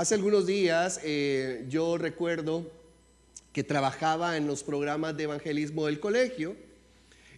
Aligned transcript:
Hace 0.00 0.14
algunos 0.14 0.46
días 0.46 0.98
eh, 1.04 1.66
yo 1.68 1.98
recuerdo 1.98 2.72
que 3.52 3.62
trabajaba 3.62 4.38
en 4.38 4.46
los 4.46 4.62
programas 4.62 5.14
de 5.14 5.24
evangelismo 5.24 5.84
del 5.84 6.00
colegio 6.00 6.56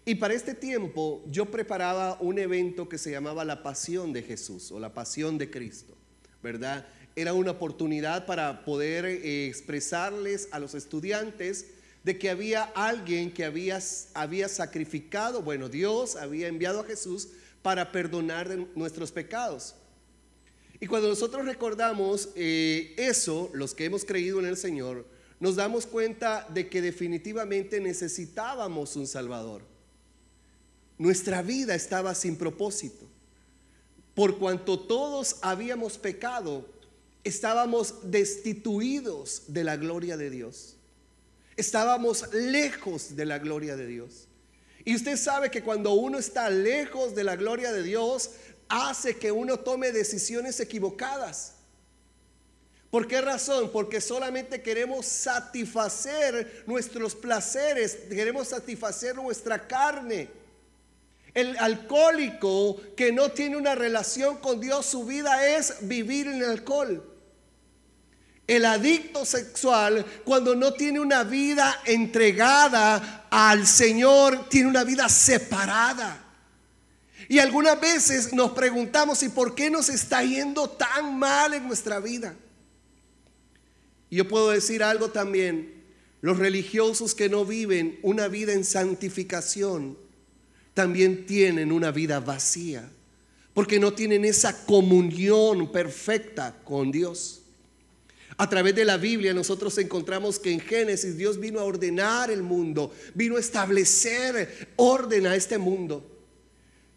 y 0.04 0.14
para 0.14 0.34
este 0.34 0.54
tiempo 0.54 1.24
yo 1.28 1.46
preparaba 1.46 2.18
un 2.20 2.38
evento 2.38 2.88
que 2.88 2.98
se 2.98 3.10
llamaba 3.10 3.44
la 3.44 3.64
Pasión 3.64 4.12
de 4.12 4.22
Jesús 4.22 4.70
o 4.70 4.78
la 4.78 4.94
Pasión 4.94 5.38
de 5.38 5.50
Cristo, 5.50 5.96
¿verdad? 6.40 6.86
Era 7.16 7.32
una 7.32 7.50
oportunidad 7.50 8.26
para 8.26 8.64
poder 8.64 9.06
eh, 9.06 9.48
expresarles 9.48 10.48
a 10.52 10.60
los 10.60 10.76
estudiantes 10.76 11.66
de 12.04 12.16
que 12.16 12.30
había 12.30 12.62
alguien 12.62 13.34
que 13.34 13.44
había, 13.44 13.80
había 14.14 14.48
sacrificado, 14.48 15.42
bueno, 15.42 15.68
Dios 15.68 16.14
había 16.14 16.46
enviado 16.46 16.78
a 16.78 16.84
Jesús 16.84 17.30
para 17.60 17.90
perdonar 17.90 18.56
nuestros 18.76 19.10
pecados. 19.10 19.74
Y 20.82 20.88
cuando 20.88 21.06
nosotros 21.06 21.46
recordamos 21.46 22.30
eh, 22.34 22.92
eso, 22.98 23.50
los 23.54 23.72
que 23.72 23.84
hemos 23.84 24.04
creído 24.04 24.40
en 24.40 24.46
el 24.46 24.56
Señor, 24.56 25.06
nos 25.38 25.54
damos 25.54 25.86
cuenta 25.86 26.44
de 26.52 26.68
que 26.68 26.82
definitivamente 26.82 27.78
necesitábamos 27.78 28.96
un 28.96 29.06
Salvador. 29.06 29.62
Nuestra 30.98 31.40
vida 31.40 31.76
estaba 31.76 32.16
sin 32.16 32.34
propósito. 32.34 33.06
Por 34.16 34.40
cuanto 34.40 34.76
todos 34.76 35.36
habíamos 35.42 35.98
pecado, 35.98 36.68
estábamos 37.22 38.10
destituidos 38.10 39.44
de 39.46 39.62
la 39.62 39.76
gloria 39.76 40.16
de 40.16 40.30
Dios. 40.30 40.74
Estábamos 41.56 42.28
lejos 42.34 43.14
de 43.14 43.24
la 43.24 43.38
gloria 43.38 43.76
de 43.76 43.86
Dios. 43.86 44.26
Y 44.84 44.96
usted 44.96 45.16
sabe 45.16 45.48
que 45.50 45.62
cuando 45.62 45.92
uno 45.92 46.18
está 46.18 46.50
lejos 46.50 47.14
de 47.14 47.22
la 47.22 47.36
gloria 47.36 47.70
de 47.70 47.84
Dios, 47.84 48.32
hace 48.68 49.16
que 49.16 49.32
uno 49.32 49.58
tome 49.58 49.92
decisiones 49.92 50.58
equivocadas. 50.60 51.54
¿Por 52.92 53.08
qué 53.08 53.22
razón? 53.22 53.70
Porque 53.72 54.02
solamente 54.02 54.60
queremos 54.60 55.06
satisfacer 55.06 56.64
nuestros 56.66 57.14
placeres, 57.14 57.96
queremos 58.10 58.48
satisfacer 58.48 59.16
nuestra 59.16 59.66
carne. 59.66 60.28
El 61.32 61.56
alcohólico 61.56 62.78
que 62.94 63.10
no 63.10 63.30
tiene 63.30 63.56
una 63.56 63.74
relación 63.74 64.36
con 64.36 64.60
Dios, 64.60 64.84
su 64.84 65.06
vida 65.06 65.56
es 65.56 65.76
vivir 65.88 66.26
en 66.26 66.42
el 66.42 66.50
alcohol. 66.50 67.02
El 68.46 68.66
adicto 68.66 69.24
sexual, 69.24 70.04
cuando 70.24 70.54
no 70.54 70.74
tiene 70.74 71.00
una 71.00 71.24
vida 71.24 71.80
entregada 71.86 73.26
al 73.30 73.66
Señor, 73.66 74.50
tiene 74.50 74.68
una 74.68 74.84
vida 74.84 75.08
separada. 75.08 76.31
Y 77.32 77.38
algunas 77.38 77.80
veces 77.80 78.34
nos 78.34 78.50
preguntamos, 78.50 79.22
¿y 79.22 79.30
por 79.30 79.54
qué 79.54 79.70
nos 79.70 79.88
está 79.88 80.22
yendo 80.22 80.68
tan 80.68 81.18
mal 81.18 81.54
en 81.54 81.66
nuestra 81.66 81.98
vida? 81.98 82.36
Y 84.10 84.16
yo 84.16 84.28
puedo 84.28 84.50
decir 84.50 84.82
algo 84.82 85.08
también, 85.08 85.82
los 86.20 86.38
religiosos 86.38 87.14
que 87.14 87.30
no 87.30 87.46
viven 87.46 87.98
una 88.02 88.28
vida 88.28 88.52
en 88.52 88.66
santificación, 88.66 89.96
también 90.74 91.24
tienen 91.24 91.72
una 91.72 91.90
vida 91.90 92.20
vacía, 92.20 92.86
porque 93.54 93.80
no 93.80 93.94
tienen 93.94 94.26
esa 94.26 94.66
comunión 94.66 95.72
perfecta 95.72 96.54
con 96.64 96.92
Dios. 96.92 97.40
A 98.36 98.46
través 98.50 98.74
de 98.74 98.84
la 98.84 98.98
Biblia 98.98 99.32
nosotros 99.32 99.78
encontramos 99.78 100.38
que 100.38 100.52
en 100.52 100.60
Génesis 100.60 101.16
Dios 101.16 101.40
vino 101.40 101.60
a 101.60 101.64
ordenar 101.64 102.30
el 102.30 102.42
mundo, 102.42 102.94
vino 103.14 103.38
a 103.38 103.40
establecer 103.40 104.68
orden 104.76 105.26
a 105.26 105.34
este 105.34 105.56
mundo. 105.56 106.12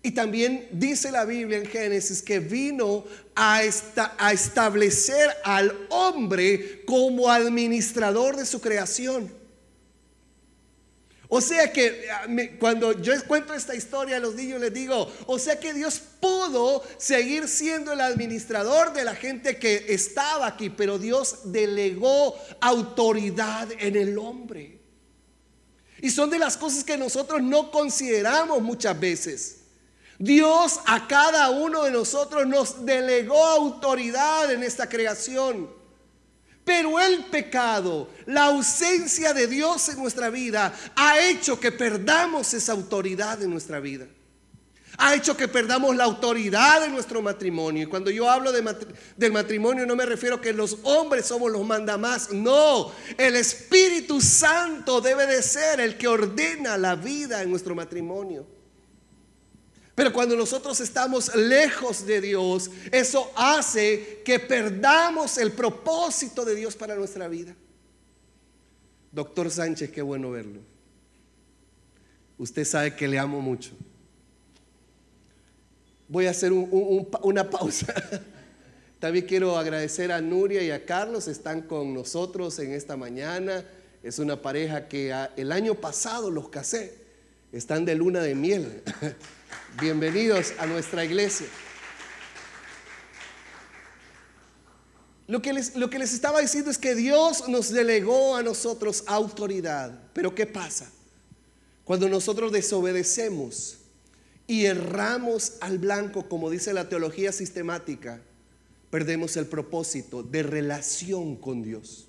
Y 0.05 0.11
también 0.11 0.67
dice 0.71 1.11
la 1.11 1.25
Biblia 1.25 1.57
en 1.57 1.65
Génesis 1.65 2.21
que 2.21 2.37
vino 2.37 3.05
a, 3.33 3.61
a 4.19 4.33
establecer 4.33 5.31
al 5.43 5.87
hombre 5.89 6.85
como 6.85 7.27
administrador 7.27 8.37
de 8.37 8.45
su 8.45 8.61
creación. 8.61 9.33
O 11.27 11.41
sea 11.41 11.73
que 11.73 12.07
cuando 12.59 13.01
yo 13.01 13.13
cuento 13.25 13.55
esta 13.55 13.73
historia 13.73 14.17
a 14.17 14.19
los 14.19 14.35
niños 14.35 14.61
les 14.61 14.71
digo, 14.71 15.11
o 15.25 15.39
sea 15.39 15.59
que 15.59 15.73
Dios 15.73 15.99
pudo 16.19 16.83
seguir 16.99 17.47
siendo 17.47 17.93
el 17.93 18.01
administrador 18.01 18.93
de 18.93 19.05
la 19.05 19.15
gente 19.15 19.57
que 19.57 19.85
estaba 19.89 20.45
aquí, 20.45 20.69
pero 20.69 20.99
Dios 20.99 21.51
delegó 21.51 22.35
autoridad 22.61 23.69
en 23.79 23.95
el 23.95 24.19
hombre. 24.19 24.81
Y 25.99 26.11
son 26.11 26.29
de 26.29 26.37
las 26.37 26.57
cosas 26.57 26.83
que 26.83 26.95
nosotros 26.95 27.41
no 27.41 27.71
consideramos 27.71 28.61
muchas 28.61 28.99
veces. 28.99 29.54
Dios 30.17 30.79
a 30.85 31.07
cada 31.07 31.49
uno 31.49 31.83
de 31.83 31.91
nosotros 31.91 32.47
nos 32.47 32.85
delegó 32.85 33.43
autoridad 33.43 34.51
en 34.51 34.63
esta 34.63 34.87
creación. 34.87 35.69
Pero 36.63 36.99
el 36.99 37.25
pecado, 37.25 38.09
la 38.25 38.45
ausencia 38.45 39.33
de 39.33 39.45
Dios 39.45 39.87
en 39.89 40.01
nuestra 40.01 40.31
vida, 40.31 40.73
ha 40.95 41.19
hecho 41.19 41.59
que 41.59 41.71
perdamos 41.71 42.53
esa 42.55 42.71
autoridad 42.71 43.41
en 43.43 43.51
nuestra 43.51 43.79
vida. 43.79 44.07
Ha 44.97 45.13
hecho 45.13 45.35
que 45.35 45.47
perdamos 45.47 45.95
la 45.95 46.05
autoridad 46.05 46.81
de 46.81 46.89
nuestro 46.89 47.21
matrimonio. 47.21 47.83
Y 47.83 47.85
cuando 47.85 48.09
yo 48.09 48.29
hablo 48.29 48.51
del 48.51 49.31
matrimonio 49.31 49.85
no 49.85 49.95
me 49.95 50.05
refiero 50.05 50.37
a 50.37 50.41
que 50.41 50.53
los 50.53 50.77
hombres 50.83 51.25
somos 51.25 51.51
los 51.51 51.65
mandamás. 51.65 52.31
No, 52.31 52.91
el 53.17 53.35
Espíritu 53.35 54.21
Santo 54.21 55.01
debe 55.01 55.27
de 55.27 55.43
ser 55.43 55.81
el 55.81 55.97
que 55.97 56.07
ordena 56.07 56.77
la 56.77 56.95
vida 56.95 57.43
en 57.43 57.51
nuestro 57.51 57.75
matrimonio. 57.75 58.54
Pero 59.95 60.11
cuando 60.11 60.35
nosotros 60.35 60.81
estamos 60.81 61.33
lejos 61.35 62.05
de 62.05 62.19
Dios, 62.19 62.69
eso 62.91 63.31
hace 63.33 64.21
que 64.25 64.39
perdamos 64.39 65.37
el 65.37 65.53
propósito 65.53 66.43
de 66.43 66.53
Dios 66.53 66.75
para 66.75 66.95
nuestra 66.95 67.29
vida. 67.29 67.55
Doctor 69.09 69.49
Sánchez, 69.49 69.91
qué 69.91 70.01
bueno 70.01 70.31
verlo. 70.31 70.59
Usted 72.37 72.65
sabe 72.65 72.93
que 72.93 73.07
le 73.07 73.17
amo 73.17 73.39
mucho. 73.39 73.71
Voy 76.09 76.27
a 76.27 76.31
hacer 76.31 76.51
una 76.51 77.49
pausa. 77.49 77.93
También 78.99 79.25
quiero 79.25 79.57
agradecer 79.57 80.11
a 80.11 80.19
Nuria 80.19 80.61
y 80.61 80.71
a 80.71 80.85
Carlos, 80.85 81.29
están 81.29 81.61
con 81.61 81.93
nosotros 81.93 82.59
en 82.59 82.73
esta 82.73 82.97
mañana. 82.97 83.63
Es 84.03 84.19
una 84.19 84.41
pareja 84.41 84.89
que 84.89 85.15
el 85.37 85.53
año 85.53 85.75
pasado 85.75 86.29
los 86.29 86.49
casé, 86.49 86.97
están 87.53 87.85
de 87.85 87.95
luna 87.95 88.19
de 88.19 88.35
miel. 88.35 88.83
Bienvenidos 89.79 90.53
a 90.57 90.65
nuestra 90.65 91.03
iglesia. 91.03 91.47
Lo 95.27 95.41
que, 95.41 95.53
les, 95.53 95.75
lo 95.75 95.89
que 95.89 95.99
les 95.99 96.13
estaba 96.13 96.39
diciendo 96.39 96.69
es 96.69 96.77
que 96.77 96.93
Dios 96.93 97.47
nos 97.47 97.71
delegó 97.71 98.35
a 98.35 98.43
nosotros 98.43 99.03
autoridad. 99.07 99.99
Pero 100.13 100.35
¿qué 100.35 100.45
pasa? 100.45 100.91
Cuando 101.83 102.07
nosotros 102.09 102.51
desobedecemos 102.51 103.77
y 104.47 104.65
erramos 104.65 105.53
al 105.61 105.79
blanco, 105.79 106.29
como 106.29 106.49
dice 106.49 106.73
la 106.73 106.89
teología 106.89 107.31
sistemática, 107.31 108.21
perdemos 108.89 109.35
el 109.37 109.47
propósito 109.47 110.23
de 110.23 110.43
relación 110.43 111.35
con 111.35 111.63
Dios. 111.63 112.07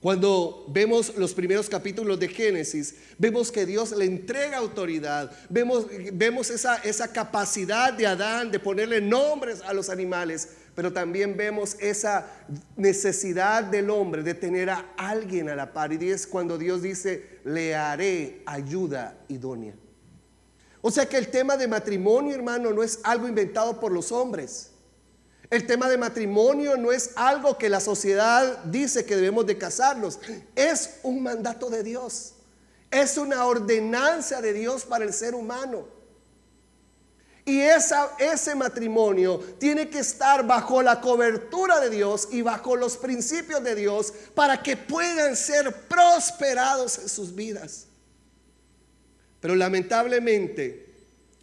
Cuando 0.00 0.66
vemos 0.68 1.16
los 1.16 1.32
primeros 1.32 1.68
capítulos 1.68 2.20
de 2.20 2.28
Génesis, 2.28 2.96
vemos 3.18 3.50
que 3.50 3.64
Dios 3.64 3.92
le 3.92 4.04
entrega 4.04 4.58
autoridad, 4.58 5.32
vemos, 5.48 5.86
vemos 6.12 6.50
esa, 6.50 6.76
esa 6.76 7.12
capacidad 7.12 7.92
de 7.92 8.06
Adán 8.06 8.50
de 8.50 8.60
ponerle 8.60 9.00
nombres 9.00 9.62
a 9.62 9.72
los 9.72 9.88
animales, 9.88 10.50
pero 10.74 10.92
también 10.92 11.36
vemos 11.36 11.76
esa 11.80 12.30
necesidad 12.76 13.64
del 13.64 13.88
hombre 13.88 14.22
de 14.22 14.34
tener 14.34 14.68
a 14.68 14.84
alguien 14.98 15.48
a 15.48 15.56
la 15.56 15.72
par. 15.72 15.90
Y 15.92 16.10
es 16.10 16.26
cuando 16.26 16.58
Dios 16.58 16.82
dice, 16.82 17.40
le 17.44 17.74
haré 17.74 18.42
ayuda 18.44 19.16
idónea. 19.28 19.74
O 20.82 20.90
sea 20.90 21.08
que 21.08 21.16
el 21.16 21.28
tema 21.28 21.56
de 21.56 21.66
matrimonio, 21.66 22.34
hermano, 22.34 22.70
no 22.72 22.82
es 22.82 23.00
algo 23.02 23.26
inventado 23.26 23.80
por 23.80 23.90
los 23.90 24.12
hombres. 24.12 24.72
El 25.50 25.66
tema 25.66 25.88
de 25.88 25.96
matrimonio 25.96 26.76
no 26.76 26.92
es 26.92 27.10
algo 27.14 27.56
que 27.56 27.68
la 27.68 27.80
sociedad 27.80 28.64
dice 28.64 29.04
que 29.04 29.16
debemos 29.16 29.46
de 29.46 29.58
casarnos. 29.58 30.18
Es 30.54 30.98
un 31.02 31.22
mandato 31.22 31.70
de 31.70 31.82
Dios. 31.82 32.32
Es 32.90 33.16
una 33.16 33.44
ordenanza 33.44 34.40
de 34.40 34.52
Dios 34.52 34.84
para 34.84 35.04
el 35.04 35.12
ser 35.12 35.34
humano. 35.34 35.86
Y 37.44 37.60
esa, 37.60 38.10
ese 38.18 38.56
matrimonio 38.56 39.38
tiene 39.60 39.88
que 39.88 40.00
estar 40.00 40.44
bajo 40.44 40.82
la 40.82 41.00
cobertura 41.00 41.78
de 41.78 41.90
Dios 41.90 42.28
y 42.32 42.42
bajo 42.42 42.74
los 42.74 42.96
principios 42.96 43.62
de 43.62 43.76
Dios 43.76 44.12
para 44.34 44.60
que 44.60 44.76
puedan 44.76 45.36
ser 45.36 45.72
prosperados 45.86 46.98
en 46.98 47.08
sus 47.08 47.32
vidas. 47.32 47.86
Pero 49.38 49.54
lamentablemente 49.54 50.92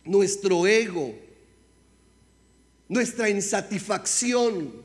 nuestro 0.04 0.68
ego, 0.68 1.13
nuestra 2.88 3.30
insatisfacción 3.30 4.83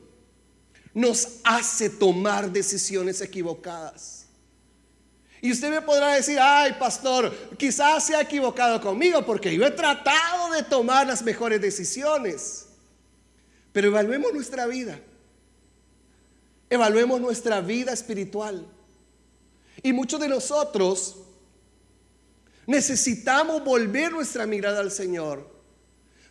nos 0.93 1.39
hace 1.43 1.89
tomar 1.89 2.51
decisiones 2.51 3.21
equivocadas. 3.21 4.19
Y 5.41 5.51
usted 5.51 5.69
me 5.69 5.81
podrá 5.81 6.15
decir, 6.15 6.37
ay 6.39 6.73
pastor, 6.77 7.33
quizás 7.57 8.05
se 8.05 8.15
ha 8.15 8.21
equivocado 8.21 8.81
conmigo 8.81 9.25
porque 9.25 9.55
yo 9.55 9.65
he 9.65 9.71
tratado 9.71 10.51
de 10.51 10.63
tomar 10.63 11.07
las 11.07 11.21
mejores 11.21 11.61
decisiones. 11.61 12.65
Pero 13.71 13.87
evaluemos 13.87 14.33
nuestra 14.33 14.65
vida. 14.65 14.99
Evaluemos 16.69 17.21
nuestra 17.21 17.61
vida 17.61 17.93
espiritual. 17.93 18.65
Y 19.81 19.93
muchos 19.93 20.19
de 20.19 20.27
nosotros 20.27 21.15
necesitamos 22.67 23.63
volver 23.63 24.11
nuestra 24.11 24.45
mirada 24.45 24.81
al 24.81 24.91
Señor. 24.91 25.58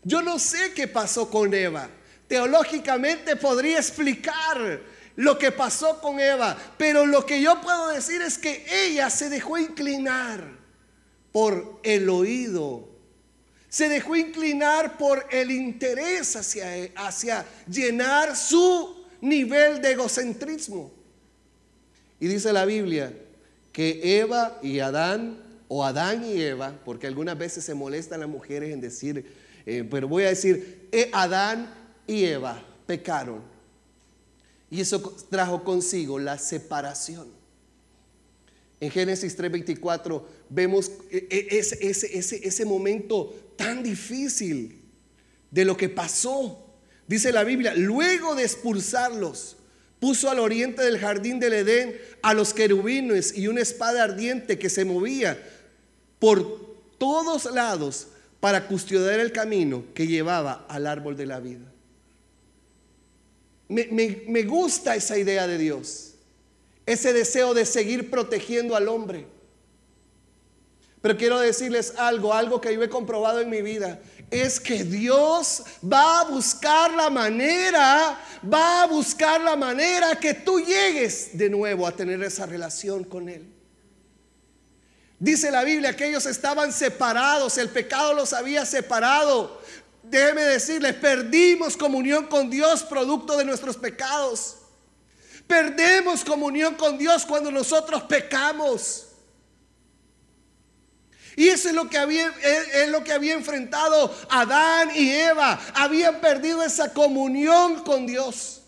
Yo 0.04 0.22
no 0.22 0.38
sé 0.38 0.72
qué 0.74 0.88
pasó 0.88 1.30
con 1.30 1.52
Eva. 1.52 1.88
Teológicamente 2.26 3.36
podría 3.36 3.78
explicar 3.78 4.80
lo 5.16 5.38
que 5.38 5.50
pasó 5.50 6.00
con 6.00 6.20
Eva, 6.20 6.56
pero 6.76 7.04
lo 7.04 7.26
que 7.26 7.42
yo 7.42 7.60
puedo 7.60 7.88
decir 7.88 8.22
es 8.22 8.38
que 8.38 8.64
ella 8.70 9.10
se 9.10 9.28
dejó 9.28 9.58
inclinar 9.58 10.44
por 11.32 11.80
el 11.82 12.08
oído, 12.08 12.88
se 13.68 13.88
dejó 13.88 14.14
inclinar 14.14 14.96
por 14.96 15.26
el 15.30 15.50
interés 15.50 16.36
hacia, 16.36 16.90
hacia 16.94 17.44
llenar 17.68 18.36
su 18.36 19.04
nivel 19.20 19.82
de 19.82 19.92
egocentrismo. 19.92 20.92
Y 22.20 22.28
dice 22.28 22.52
la 22.52 22.64
Biblia 22.64 23.12
que 23.72 24.20
Eva 24.20 24.58
y 24.62 24.80
Adán, 24.80 25.42
o 25.68 25.84
Adán 25.84 26.24
y 26.24 26.40
Eva, 26.40 26.78
porque 26.84 27.06
algunas 27.06 27.36
veces 27.36 27.64
se 27.64 27.74
molestan 27.74 28.20
las 28.20 28.28
mujeres 28.28 28.72
en 28.72 28.80
decir, 28.80 29.32
eh, 29.70 29.84
pero 29.84 30.08
voy 30.08 30.24
a 30.24 30.28
decir, 30.28 30.88
eh, 30.90 31.10
Adán 31.12 31.74
y 32.06 32.24
Eva 32.24 32.64
pecaron. 32.86 33.42
Y 34.70 34.80
eso 34.80 35.14
trajo 35.28 35.62
consigo 35.62 36.18
la 36.18 36.38
separación. 36.38 37.28
En 38.80 38.90
Génesis 38.90 39.36
3:24 39.36 40.22
vemos 40.48 40.90
eh, 41.10 41.48
ese, 41.50 42.64
momento 42.64 43.52
tan 43.56 43.82
difícil 43.82 44.80
de 45.50 45.66
lo 45.66 45.76
que 45.76 45.90
pasó. 45.90 46.64
Dice 47.06 47.30
la 47.30 47.44
Biblia, 47.44 47.74
luego 47.74 48.34
de 48.36 48.44
expulsarlos, 48.44 49.58
puso 50.00 50.30
al 50.30 50.38
oriente 50.38 50.80
del 50.82 50.98
jardín 50.98 51.40
del 51.40 51.52
Edén 51.52 51.94
a 52.22 52.32
los 52.32 52.54
querubines 52.54 53.36
y 53.36 53.48
una 53.48 53.60
espada 53.60 54.04
ardiente 54.04 54.58
que 54.58 54.70
se 54.70 54.86
movía 54.86 55.38
por 56.18 56.74
todos 56.96 57.44
lados 57.52 58.08
para 58.40 58.66
custodiar 58.66 59.20
el 59.20 59.32
camino 59.32 59.84
que 59.94 60.06
llevaba 60.06 60.66
al 60.68 60.86
árbol 60.86 61.16
de 61.16 61.26
la 61.26 61.40
vida. 61.40 61.66
Me, 63.68 64.42
gusta 64.44 64.96
esa 64.96 65.18
idea 65.18 65.46
de 65.46 65.58
Dios, 65.58 66.14
ese 66.86 67.12
deseo 67.12 67.52
de 67.52 67.66
seguir 67.66 68.10
protegiendo 68.10 68.76
al 68.76 68.88
hombre. 68.88 69.26
Pero 71.02 71.16
quiero 71.16 71.38
decirles 71.38 71.94
algo, 71.96 72.32
algo 72.32 72.60
que 72.60 72.74
yo 72.74 72.82
he 72.82 72.88
comprobado 72.88 73.40
en 73.40 73.50
mi 73.50 73.60
vida, 73.60 74.00
es 74.30 74.58
que 74.58 74.84
Dios 74.84 75.62
va 75.84 76.20
a 76.20 76.24
buscar 76.24 76.92
la 76.94 77.10
manera, 77.10 78.18
va 78.52 78.82
a 78.82 78.86
buscar 78.86 79.40
la 79.40 79.56
manera 79.56 80.18
que 80.18 80.34
tú 80.34 80.60
llegues 80.60 81.36
de 81.36 81.50
nuevo 81.50 81.86
a 81.86 81.92
tener 81.92 82.22
esa 82.22 82.46
relación 82.46 83.04
con 83.04 83.28
Él. 83.28 83.57
Dice 85.20 85.50
la 85.50 85.64
Biblia 85.64 85.96
que 85.96 86.06
ellos 86.06 86.26
estaban 86.26 86.72
separados, 86.72 87.58
el 87.58 87.68
pecado 87.68 88.14
los 88.14 88.32
había 88.32 88.64
separado. 88.64 89.60
Déjeme 90.02 90.42
decirles, 90.42 90.94
perdimos 90.94 91.76
comunión 91.76 92.26
con 92.26 92.48
Dios 92.48 92.84
producto 92.84 93.36
de 93.36 93.44
nuestros 93.44 93.76
pecados. 93.76 94.56
Perdemos 95.46 96.24
comunión 96.24 96.74
con 96.76 96.98
Dios 96.98 97.26
cuando 97.26 97.50
nosotros 97.50 98.02
pecamos. 98.04 99.06
Y 101.34 101.48
eso 101.48 101.68
es 101.68 101.74
lo 101.74 101.88
que 101.88 101.98
había, 101.98 102.32
es 102.74 102.88
lo 102.88 103.02
que 103.02 103.12
había 103.12 103.34
enfrentado 103.34 104.14
Adán 104.28 104.90
y 104.94 105.10
Eva. 105.10 105.58
Habían 105.74 106.20
perdido 106.20 106.62
esa 106.62 106.92
comunión 106.92 107.82
con 107.82 108.06
Dios. 108.06 108.62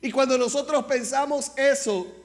Y 0.00 0.10
cuando 0.10 0.36
nosotros 0.36 0.84
pensamos 0.84 1.52
eso, 1.56 2.23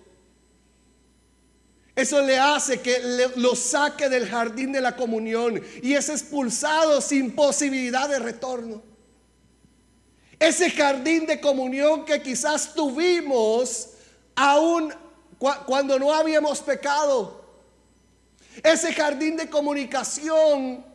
eso 2.01 2.21
le 2.21 2.37
hace 2.37 2.81
que 2.81 3.01
lo 3.35 3.55
saque 3.55 4.09
del 4.09 4.27
jardín 4.27 4.71
de 4.71 4.81
la 4.81 4.95
comunión 4.95 5.61
y 5.81 5.93
es 5.93 6.09
expulsado 6.09 7.01
sin 7.01 7.35
posibilidad 7.35 8.07
de 8.07 8.19
retorno. 8.19 8.81
Ese 10.39 10.71
jardín 10.71 11.25
de 11.25 11.41
comunión 11.41 12.05
que 12.05 12.21
quizás 12.21 12.73
tuvimos 12.73 13.89
aún 14.35 14.93
cuando 15.65 15.99
no 15.99 16.13
habíamos 16.13 16.61
pecado. 16.61 17.43
Ese 18.63 18.93
jardín 18.93 19.37
de 19.37 19.49
comunicación 19.49 20.85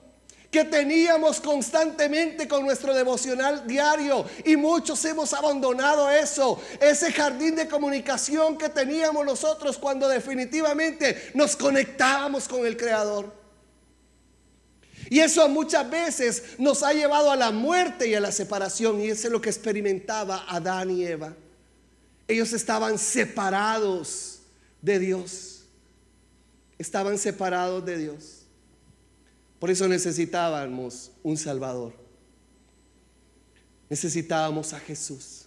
que 0.55 0.65
teníamos 0.65 1.41
constantemente 1.41 2.47
con 2.47 2.65
nuestro 2.65 2.95
devocional 2.95 3.67
diario 3.67 4.25
y 4.45 4.57
muchos 4.57 5.05
hemos 5.05 5.33
abandonado 5.33 6.09
eso, 6.09 6.63
ese 6.81 7.13
jardín 7.13 7.57
de 7.57 7.67
comunicación 7.67 8.57
que 8.57 8.69
teníamos 8.69 9.27
nosotros 9.27 9.77
cuando 9.77 10.09
definitivamente 10.09 11.33
nos 11.35 11.57
conectábamos 11.57 12.47
con 12.47 12.65
el 12.65 12.77
Creador. 12.77 13.35
Y 15.11 15.19
eso 15.19 15.49
muchas 15.49 15.91
veces 15.91 16.45
nos 16.59 16.85
ha 16.85 16.93
llevado 16.93 17.33
a 17.33 17.37
la 17.37 17.51
muerte 17.51 18.07
y 18.07 18.15
a 18.15 18.21
la 18.21 18.31
separación 18.31 19.01
y 19.01 19.09
eso 19.09 19.27
es 19.27 19.33
lo 19.33 19.41
que 19.41 19.51
experimentaba 19.51 20.45
Adán 20.49 20.89
y 20.93 21.05
Eva. 21.05 21.35
Ellos 22.29 22.53
estaban 22.53 22.97
separados 22.97 24.39
de 24.81 25.01
Dios. 25.01 25.65
Estaban 26.79 27.19
separados 27.19 27.85
de 27.85 27.99
Dios. 27.99 28.34
Por 29.65 29.71
eso 29.71 29.89
necesitábamos 29.89 31.11
un 31.23 31.39
Salvador. 31.39 31.95
Necesitábamos 33.89 34.75
a 34.75 34.79
Jesús. 34.79 35.47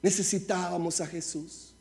Necesitábamos 0.00 1.02
a 1.02 1.06
Jesús. 1.06 1.74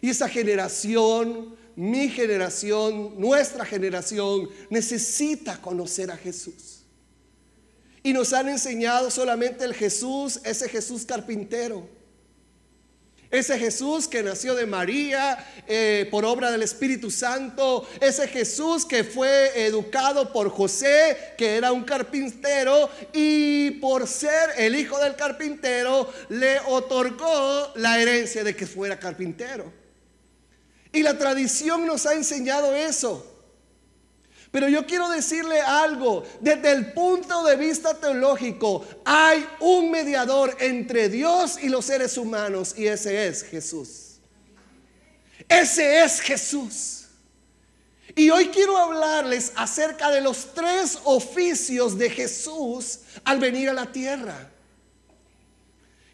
Y 0.00 0.08
esa 0.08 0.30
generación, 0.30 1.54
mi 1.76 2.08
generación, 2.08 3.20
nuestra 3.20 3.66
generación, 3.66 4.48
necesita 4.70 5.60
conocer 5.60 6.10
a 6.10 6.16
Jesús. 6.16 6.84
Y 8.02 8.14
nos 8.14 8.32
han 8.32 8.48
enseñado 8.48 9.10
solamente 9.10 9.62
el 9.66 9.74
Jesús, 9.74 10.40
ese 10.42 10.70
Jesús 10.70 11.04
carpintero 11.04 11.86
ese 13.32 13.58
Jesús 13.58 14.06
que 14.06 14.22
nació 14.22 14.54
de 14.54 14.66
María 14.66 15.44
eh, 15.66 16.06
por 16.10 16.24
obra 16.26 16.50
del 16.50 16.62
Espíritu 16.62 17.10
Santo. 17.10 17.88
Ese 17.98 18.28
Jesús 18.28 18.84
que 18.84 19.04
fue 19.04 19.66
educado 19.66 20.32
por 20.32 20.50
José, 20.50 21.16
que 21.38 21.56
era 21.56 21.72
un 21.72 21.82
carpintero, 21.82 22.90
y 23.12 23.72
por 23.72 24.06
ser 24.06 24.50
el 24.58 24.76
hijo 24.76 24.98
del 24.98 25.16
carpintero, 25.16 26.12
le 26.28 26.60
otorgó 26.68 27.72
la 27.76 27.98
herencia 28.00 28.44
de 28.44 28.54
que 28.54 28.66
fuera 28.66 28.98
carpintero. 28.98 29.72
Y 30.92 31.02
la 31.02 31.16
tradición 31.16 31.86
nos 31.86 32.04
ha 32.04 32.12
enseñado 32.12 32.76
eso. 32.76 33.31
Pero 34.52 34.68
yo 34.68 34.86
quiero 34.86 35.08
decirle 35.08 35.60
algo, 35.62 36.24
desde 36.40 36.72
el 36.72 36.92
punto 36.92 37.42
de 37.42 37.56
vista 37.56 37.94
teológico, 37.94 38.84
hay 39.02 39.44
un 39.60 39.90
mediador 39.90 40.54
entre 40.60 41.08
Dios 41.08 41.58
y 41.60 41.70
los 41.70 41.86
seres 41.86 42.18
humanos 42.18 42.74
y 42.76 42.86
ese 42.86 43.26
es 43.26 43.42
Jesús. 43.44 44.18
Ese 45.48 46.04
es 46.04 46.20
Jesús. 46.20 47.06
Y 48.14 48.28
hoy 48.28 48.48
quiero 48.48 48.76
hablarles 48.76 49.52
acerca 49.56 50.10
de 50.10 50.20
los 50.20 50.52
tres 50.52 50.98
oficios 51.04 51.96
de 51.96 52.10
Jesús 52.10 53.00
al 53.24 53.38
venir 53.38 53.70
a 53.70 53.72
la 53.72 53.90
tierra. 53.90 54.51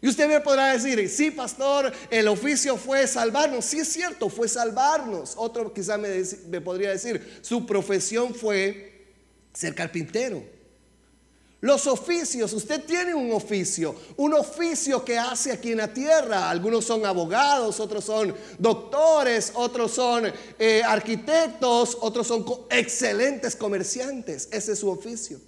Y 0.01 0.07
usted 0.07 0.27
me 0.27 0.39
podrá 0.39 0.73
decir, 0.73 1.09
sí, 1.09 1.29
pastor, 1.29 1.91
el 2.09 2.27
oficio 2.27 2.77
fue 2.77 3.05
salvarnos. 3.05 3.65
Sí, 3.65 3.79
es 3.79 3.89
cierto, 3.89 4.29
fue 4.29 4.47
salvarnos. 4.47 5.33
Otro 5.35 5.73
quizá 5.73 5.97
me, 5.97 6.61
podría 6.61 6.91
decir, 6.91 7.39
su 7.41 7.65
profesión 7.65 8.33
fue 8.33 9.07
ser 9.53 9.75
carpintero. 9.75 10.41
Los 11.61 11.87
oficios, 11.87 12.53
usted 12.53 12.85
tiene 12.85 13.13
un 13.13 13.33
oficio, 13.33 13.93
un 14.15 14.33
oficio 14.33 15.03
que 15.03 15.17
hace 15.17 15.51
aquí 15.51 15.73
en 15.73 15.79
la 15.79 15.93
tierra. 15.93 16.49
Algunos 16.49 16.85
son 16.85 17.05
abogados, 17.05 17.81
otros 17.81 18.05
son 18.05 18.33
doctores, 18.57 19.51
otros 19.55 19.91
son 19.91 20.31
eh, 20.57 20.81
arquitectos, 20.85 21.97
otros 21.99 22.25
son 22.27 22.45
excelentes 22.69 23.57
comerciantes. 23.57 24.47
Ese 24.53 24.71
es 24.71 24.79
su 24.79 24.89
oficio. 24.89 25.41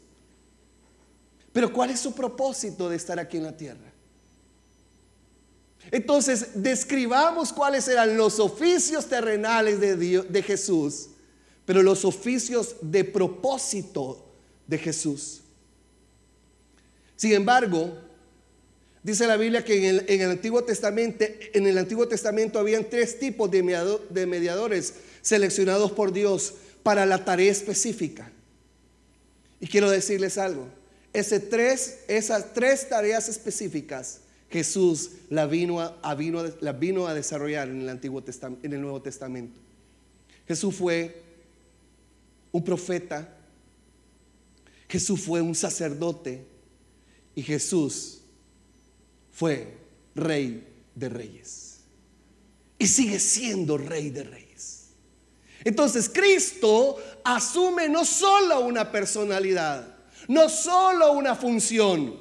Pero 1.54 1.72
¿cuál 1.72 1.92
es 1.92 2.02
su 2.02 2.14
propósito 2.14 2.90
de 2.90 2.98
estar 2.98 3.18
aquí 3.18 3.38
en 3.38 3.44
la 3.44 3.56
tierra? 3.56 3.91
Entonces, 5.90 6.48
describamos 6.56 7.52
cuáles 7.52 7.88
eran 7.88 8.16
los 8.16 8.40
oficios 8.40 9.08
terrenales 9.08 9.80
de, 9.80 9.96
de 9.96 10.44
Jesús, 10.44 11.08
pero 11.66 11.82
los 11.82 12.06
oficios 12.06 12.76
de 12.82 13.04
propósito 13.04 14.26
de 14.68 14.78
Jesús. 14.78 15.42
Sin 17.16 17.34
embargo, 17.34 17.98
dice 19.04 19.28
la 19.28 19.38
Biblia 19.38 19.66
que 19.66 19.90
en 19.90 20.22
el, 20.22 20.32
Antiguo 20.32 20.64
Testamento, 20.64 21.26
en 21.54 21.68
el 21.68 21.78
Antiguo 21.78 22.08
Testamento 22.08 22.58
habían 22.58 22.90
tres 22.90 23.20
tipos 23.20 23.52
de, 23.52 23.62
mediadores 23.62 24.94
seleccionados 25.22 25.92
por 25.92 26.14
Dios 26.14 26.54
para 26.84 27.06
la 27.06 27.24
tarea 27.26 27.52
específica. 27.52 28.32
Y 29.60 29.68
quiero 29.68 29.92
decirles 29.92 30.38
algo. 30.38 30.68
Esas 31.14 31.44
tres 32.54 32.90
tareas 32.90 33.30
específicas 33.30 34.21
Jesús 34.52 35.12
la 35.30 35.46
vino 35.46 35.80
a, 35.80 36.16
vino, 36.16 36.44
la 36.60 36.74
vino 36.74 37.08
a 37.08 37.14
desarrollar 37.14 37.70
en 37.70 37.82
el, 37.82 37.90
Antiguo 37.90 38.22
Testamento, 38.22 38.66
en 38.66 38.74
el 38.74 38.82
Nuevo 38.82 39.02
Testamento. 39.02 39.58
Jesús 40.46 40.76
fue 40.76 41.24
un 42.52 42.64
profeta, 42.64 43.38
Jesús 44.90 45.22
fue 45.22 45.42
un 45.42 45.56
sacerdote 45.56 46.46
y 47.34 47.44
Jesús 47.44 48.20
fue 49.32 49.78
rey 50.16 50.68
de 50.96 51.08
reyes. 51.08 51.80
Y 52.78 52.88
sigue 52.88 53.20
siendo 53.20 53.78
rey 53.78 54.10
de 54.10 54.24
reyes. 54.24 54.90
Entonces 55.64 56.10
Cristo 56.10 56.98
asume 57.24 57.88
no 57.88 58.04
solo 58.04 58.62
una 58.62 58.92
personalidad, 58.92 59.96
no 60.28 60.50
solo 60.50 61.14
una 61.14 61.36
función. 61.36 62.21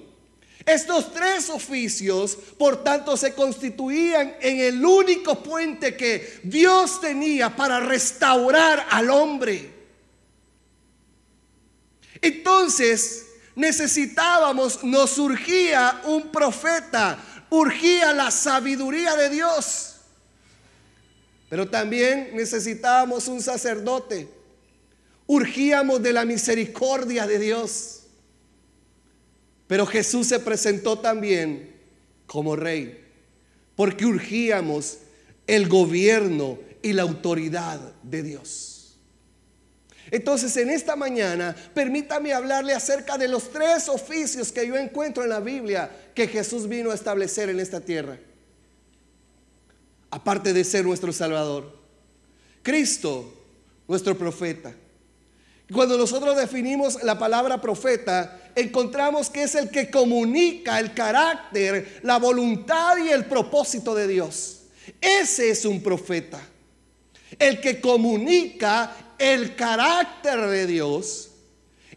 Estos 0.67 1.13
tres 1.13 1.49
oficios, 1.49 2.37
por 2.59 2.85
tanto, 2.85 3.17
se 3.17 3.35
constituían 3.35 4.37
en 4.41 4.61
el 4.61 4.85
único 4.85 5.43
puente 5.43 5.97
que 5.97 6.41
Dios 6.43 7.01
tenía 7.01 7.55
para 7.55 7.81
restaurar 7.81 8.87
al 8.91 9.11
hombre. 9.11 9.73
Entonces, 12.21 13.27
necesitábamos, 13.55 14.85
nos 14.85 15.11
surgía 15.11 16.03
un 16.05 16.31
profeta, 16.31 17.19
urgía 17.49 18.13
la 18.13 18.31
sabiduría 18.31 19.17
de 19.17 19.31
Dios. 19.31 19.97
Pero 21.49 21.69
también 21.69 22.31
necesitábamos 22.35 23.27
un 23.29 23.43
sacerdote. 23.43 24.29
Urgíamos 25.27 26.03
de 26.03 26.13
la 26.13 26.25
misericordia 26.25 27.27
de 27.27 27.39
Dios. 27.39 28.00
Pero 29.71 29.87
Jesús 29.87 30.27
se 30.27 30.41
presentó 30.41 30.99
también 30.99 31.71
como 32.27 32.57
rey, 32.57 33.05
porque 33.77 34.05
urgíamos 34.05 34.99
el 35.47 35.69
gobierno 35.69 36.59
y 36.83 36.93
la 36.93 37.03
autoridad 37.03 37.79
de 38.03 38.25
Dios. 38.25 38.97
Entonces 40.11 40.57
en 40.57 40.71
esta 40.71 40.97
mañana 40.97 41.55
permítame 41.73 42.33
hablarle 42.33 42.75
acerca 42.75 43.17
de 43.17 43.29
los 43.29 43.53
tres 43.53 43.89
oficios 43.89 44.51
que 44.51 44.67
yo 44.67 44.75
encuentro 44.75 45.23
en 45.23 45.29
la 45.29 45.39
Biblia 45.39 45.89
que 46.17 46.27
Jesús 46.27 46.69
vino 46.69 46.91
a 46.91 46.97
establecer 46.97 47.49
en 47.49 47.61
esta 47.61 47.81
tierra. 47.81 48.19
Aparte 50.11 50.53
de 50.53 50.65
ser 50.65 50.85
nuestro 50.85 51.13
Salvador. 51.13 51.79
Cristo, 52.65 53.33
nuestro 53.87 54.19
profeta. 54.19 54.75
Cuando 55.73 55.97
nosotros 55.97 56.37
definimos 56.37 57.03
la 57.03 57.19
palabra 57.19 57.61
profeta, 57.61 58.41
encontramos 58.57 59.31
que 59.31 59.45
es 59.45 59.55
el 59.55 59.71
que 59.71 59.91
comunica 59.91 60.81
el 60.81 60.95
carácter, 60.95 62.01
la 62.03 62.19
voluntad 62.19 62.97
y 62.99 63.11
el 63.11 63.25
propósito 63.27 63.95
de 63.95 64.09
Dios. 64.09 64.63
Ese 65.01 65.51
es 65.51 65.65
un 65.65 65.81
profeta. 65.83 66.41
El 67.39 67.61
que 67.61 67.81
comunica 67.81 69.15
el 69.19 69.55
carácter 69.55 70.41
de 70.49 70.67
Dios, 70.67 71.31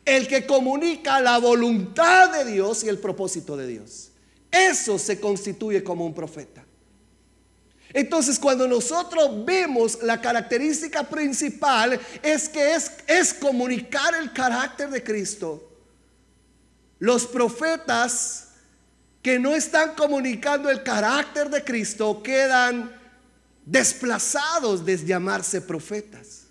el 0.05 0.27
que 0.27 0.45
comunica 0.45 1.19
la 1.21 1.39
voluntad 1.39 2.31
de 2.31 2.51
Dios 2.51 2.83
y 2.83 2.89
el 2.89 2.99
propósito 2.99 3.57
de 3.57 3.65
Dios. 3.65 4.11
Eso 4.51 4.99
se 4.99 5.19
constituye 5.19 5.83
como 5.83 6.05
un 6.05 6.13
profeta. 6.13 6.62
Entonces, 7.93 8.39
cuando 8.39 8.67
nosotros 8.67 9.45
vemos 9.45 10.01
la 10.01 10.19
característica 10.19 11.03
principal 11.03 11.99
es 12.23 12.49
que 12.49 12.73
es, 12.73 13.33
comunicar 13.35 14.15
el 14.15 14.33
carácter 14.33 14.89
de 14.89 15.03
Cristo. 15.03 15.69
Los 16.97 17.27
profetas 17.27 18.49
que 19.21 19.37
no 19.37 19.53
están 19.55 19.93
comunicando 19.93 20.69
el 20.69 20.81
carácter 20.81 21.49
de 21.49 21.63
Cristo 21.63 22.23
quedan 22.23 22.91
desplazados 23.63 24.83
de 24.83 24.97
llamarse 24.97 25.61
profetas. 25.61 26.42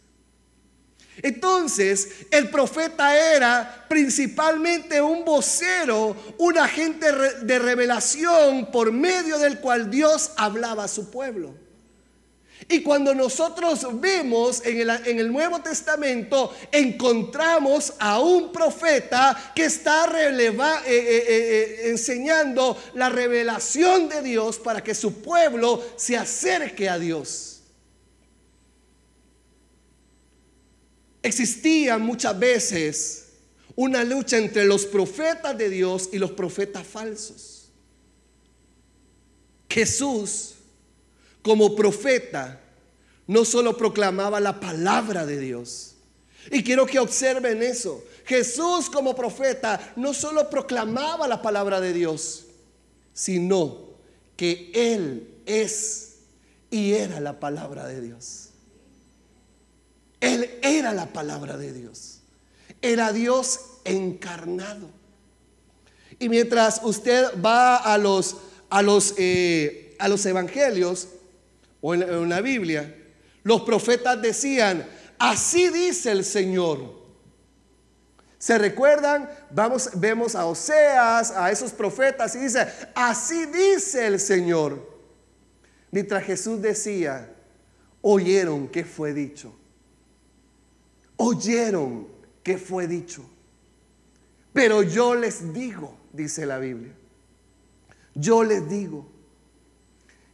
Entonces, 1.22 2.08
el 2.30 2.50
profeta 2.50 3.16
era 3.34 3.86
principalmente 3.88 5.00
un 5.00 5.24
vocero, 5.24 6.16
un 6.38 6.58
agente 6.58 7.12
de 7.42 7.58
revelación 7.58 8.70
por 8.72 8.90
medio 8.90 9.38
del 9.38 9.60
cual 9.60 9.88
Dios 9.88 10.32
hablaba 10.36 10.84
a 10.84 10.88
su 10.88 11.10
pueblo. 11.10 11.54
Y 12.68 12.82
cuando 12.82 13.14
nosotros 13.14 13.86
vemos 14.00 14.62
en 14.64 15.18
el, 15.18 15.32
Nuevo 15.32 15.60
Testamento, 15.60 16.54
encontramos 16.70 17.94
a 17.98 18.20
un 18.20 18.52
profeta 18.52 19.52
que 19.54 19.64
está 19.64 20.06
eh, 20.06 20.84
eh, 20.86 20.86
eh, 20.86 21.90
enseñando 21.90 22.80
la 22.94 23.08
revelación 23.08 24.08
de 24.08 24.22
Dios 24.22 24.58
para 24.58 24.82
que 24.82 24.94
su 24.94 25.22
pueblo 25.22 25.82
se 25.96 26.16
acerque 26.16 26.88
a 26.88 26.98
Dios. 26.98 27.51
Existía 31.22 31.98
muchas 31.98 32.38
veces 32.38 33.26
una 33.74 34.04
lucha 34.04 34.36
entre 34.36 34.64
los 34.64 34.84
profetas 34.84 35.56
de 35.56 35.70
Dios 35.70 36.10
y 36.12 36.18
los 36.18 36.32
profetas 36.32 36.86
falsos. 36.86 37.70
Jesús, 39.68 40.54
como 41.42 41.74
profeta, 41.74 42.60
no 43.26 43.44
solo 43.44 43.76
proclamaba 43.76 44.40
la 44.40 44.60
palabra 44.60 45.24
de 45.24 45.38
Dios. 45.38 45.94
Y 46.50 46.62
quiero 46.62 46.86
que 46.86 46.98
observen 46.98 47.62
eso. 47.62 48.04
Jesús 48.24 48.90
como 48.90 49.14
profeta 49.14 49.92
no 49.96 50.12
solo 50.12 50.50
proclamaba 50.50 51.26
la 51.26 51.40
palabra 51.40 51.80
de 51.80 51.92
Dios, 51.92 52.44
sino 53.14 53.92
que 54.36 54.70
Él 54.74 55.28
es 55.46 56.16
y 56.70 56.92
era 56.92 57.20
la 57.20 57.38
palabra 57.38 57.86
de 57.86 58.00
Dios. 58.00 58.51
Él 60.22 60.48
era 60.62 60.94
la 60.94 61.06
palabra 61.06 61.56
de 61.56 61.72
Dios. 61.72 62.20
Era 62.80 63.12
Dios 63.12 63.58
encarnado. 63.84 64.88
Y 66.20 66.28
mientras 66.28 66.80
usted 66.84 67.42
va 67.44 67.76
a 67.76 67.98
los, 67.98 68.36
a 68.70 68.82
los, 68.82 69.14
eh, 69.18 69.96
a 69.98 70.06
los 70.06 70.24
evangelios 70.24 71.08
o 71.80 71.94
en, 71.94 72.28
la 72.28 72.40
Biblia, 72.40 72.94
los 73.42 73.62
profetas 73.62 74.22
decían, 74.22 74.88
así 75.18 75.70
dice 75.70 76.12
el 76.12 76.24
Señor. 76.24 77.02
¿Se 78.38 78.58
recuerdan? 78.58 79.28
Vamos, 79.50 79.90
vemos 79.94 80.36
a 80.36 80.46
Oseas, 80.46 81.32
a 81.32 81.50
esos 81.50 81.72
profetas 81.72 82.36
y 82.36 82.38
dice, 82.38 82.64
así 82.94 83.46
dice 83.46 84.06
el 84.06 84.20
Señor. 84.20 84.88
Mientras 85.90 86.22
Jesús 86.22 86.62
decía, 86.62 87.28
oyeron 88.02 88.68
que 88.68 88.84
fue 88.84 89.12
dicho 89.12 89.56
oyeron 91.22 92.08
que 92.42 92.58
fue 92.58 92.86
dicho. 92.86 93.22
Pero 94.52 94.82
yo 94.82 95.14
les 95.14 95.54
digo, 95.54 95.96
dice 96.12 96.44
la 96.44 96.58
Biblia, 96.58 96.92
yo 98.14 98.42
les 98.44 98.68
digo, 98.68 99.06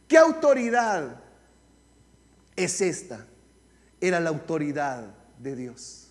¿qué 0.07 0.17
autoridad 0.17 1.21
es 2.55 2.81
esta? 2.81 3.25
Era 4.01 4.19
la 4.19 4.29
autoridad 4.29 5.15
de 5.37 5.55
Dios. 5.55 6.07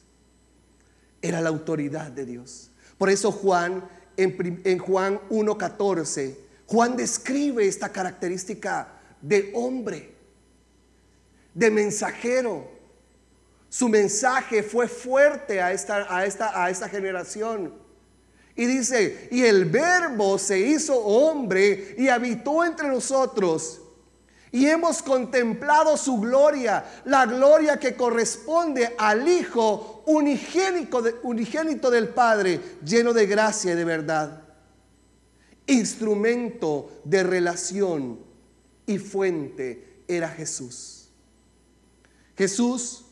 Era 1.21 1.41
la 1.41 1.49
autoridad 1.49 2.11
de 2.13 2.25
Dios. 2.25 2.71
Por 2.97 3.11
eso 3.11 3.33
Juan, 3.33 3.85
en, 4.17 4.63
en 4.65 4.79
Juan 4.79 5.21
1.14, 5.29 6.37
Juan 6.67 6.97
describe 6.97 7.67
esta 7.67 7.91
característica 7.91 8.89
de 9.21 9.51
hombre, 9.55 10.15
de 11.53 11.71
mensajero, 11.71 12.78
su 13.69 13.89
mensaje 13.89 14.63
fue 14.63 14.89
fuerte 14.89 15.61
a 15.61 15.73
esta, 15.73 16.15
a 16.15 16.25
esta, 16.25 16.63
a 16.63 16.71
esta 16.71 16.89
generación. 16.89 17.75
Y 18.57 18.67
dice, 18.67 19.29
y 19.31 19.45
el 19.45 19.67
verbo 19.67 20.39
se 20.39 20.59
hizo 20.59 20.97
hombre 20.97 21.95
y 21.97 22.09
habitó 22.09 22.65
entre 22.65 22.89
nosotros. 22.89 23.81
Y 24.51 24.67
hemos 24.67 25.03
contemplado 25.03 25.97
su 25.97 26.19
gloria, 26.19 26.85
la 27.05 27.27
gloria 27.27 27.79
que 27.79 27.95
corresponde 27.95 28.95
al 28.97 29.29
Hijo 29.29 30.03
unigénico, 30.07 31.03
unigénito 31.23 31.91
del 31.91 32.09
Padre, 32.09 32.61
lleno 32.83 33.13
de 33.13 33.27
gracia 33.27 33.75
y 33.75 33.77
de 33.77 33.85
verdad. 33.85 34.43
Instrumento 35.67 37.03
de 37.05 37.23
relación 37.23 38.19
y 38.87 38.99
fuente 38.99 40.03
era 40.09 40.31
Jesús. 40.31 41.11
Jesús 42.37 43.05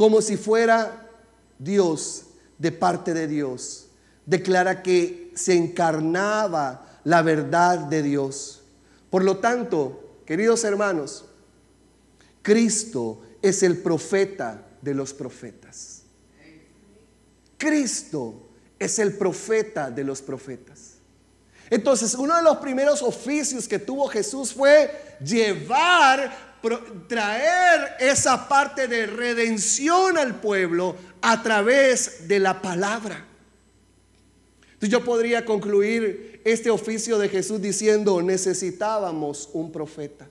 como 0.00 0.22
si 0.22 0.38
fuera 0.38 1.10
Dios 1.58 2.24
de 2.56 2.72
parte 2.72 3.12
de 3.12 3.28
Dios. 3.28 3.88
Declara 4.24 4.82
que 4.82 5.30
se 5.34 5.54
encarnaba 5.54 7.00
la 7.04 7.20
verdad 7.20 7.80
de 7.80 8.02
Dios. 8.02 8.62
Por 9.10 9.22
lo 9.22 9.40
tanto, 9.40 10.22
queridos 10.24 10.64
hermanos, 10.64 11.26
Cristo 12.40 13.20
es 13.42 13.62
el 13.62 13.76
profeta 13.76 14.66
de 14.80 14.94
los 14.94 15.12
profetas. 15.12 16.00
Cristo 17.58 18.48
es 18.78 18.98
el 19.00 19.18
profeta 19.18 19.90
de 19.90 20.02
los 20.02 20.22
profetas. 20.22 20.94
Entonces, 21.68 22.14
uno 22.14 22.34
de 22.36 22.42
los 22.42 22.56
primeros 22.56 23.02
oficios 23.02 23.68
que 23.68 23.78
tuvo 23.78 24.08
Jesús 24.08 24.54
fue 24.54 25.18
llevar, 25.22 26.49
traer 27.08 27.96
esa 28.00 28.48
parte 28.48 28.88
de 28.88 29.06
redención 29.06 30.18
al 30.18 30.40
pueblo 30.40 30.96
a 31.20 31.42
través 31.42 32.28
de 32.28 32.38
la 32.38 32.60
palabra. 32.60 33.26
Entonces 34.72 34.90
yo 34.90 35.04
podría 35.04 35.44
concluir 35.44 36.40
este 36.44 36.70
oficio 36.70 37.18
de 37.18 37.28
Jesús 37.28 37.60
diciendo, 37.60 38.22
necesitábamos 38.22 39.48
un 39.52 39.70
profeta. 39.70 40.26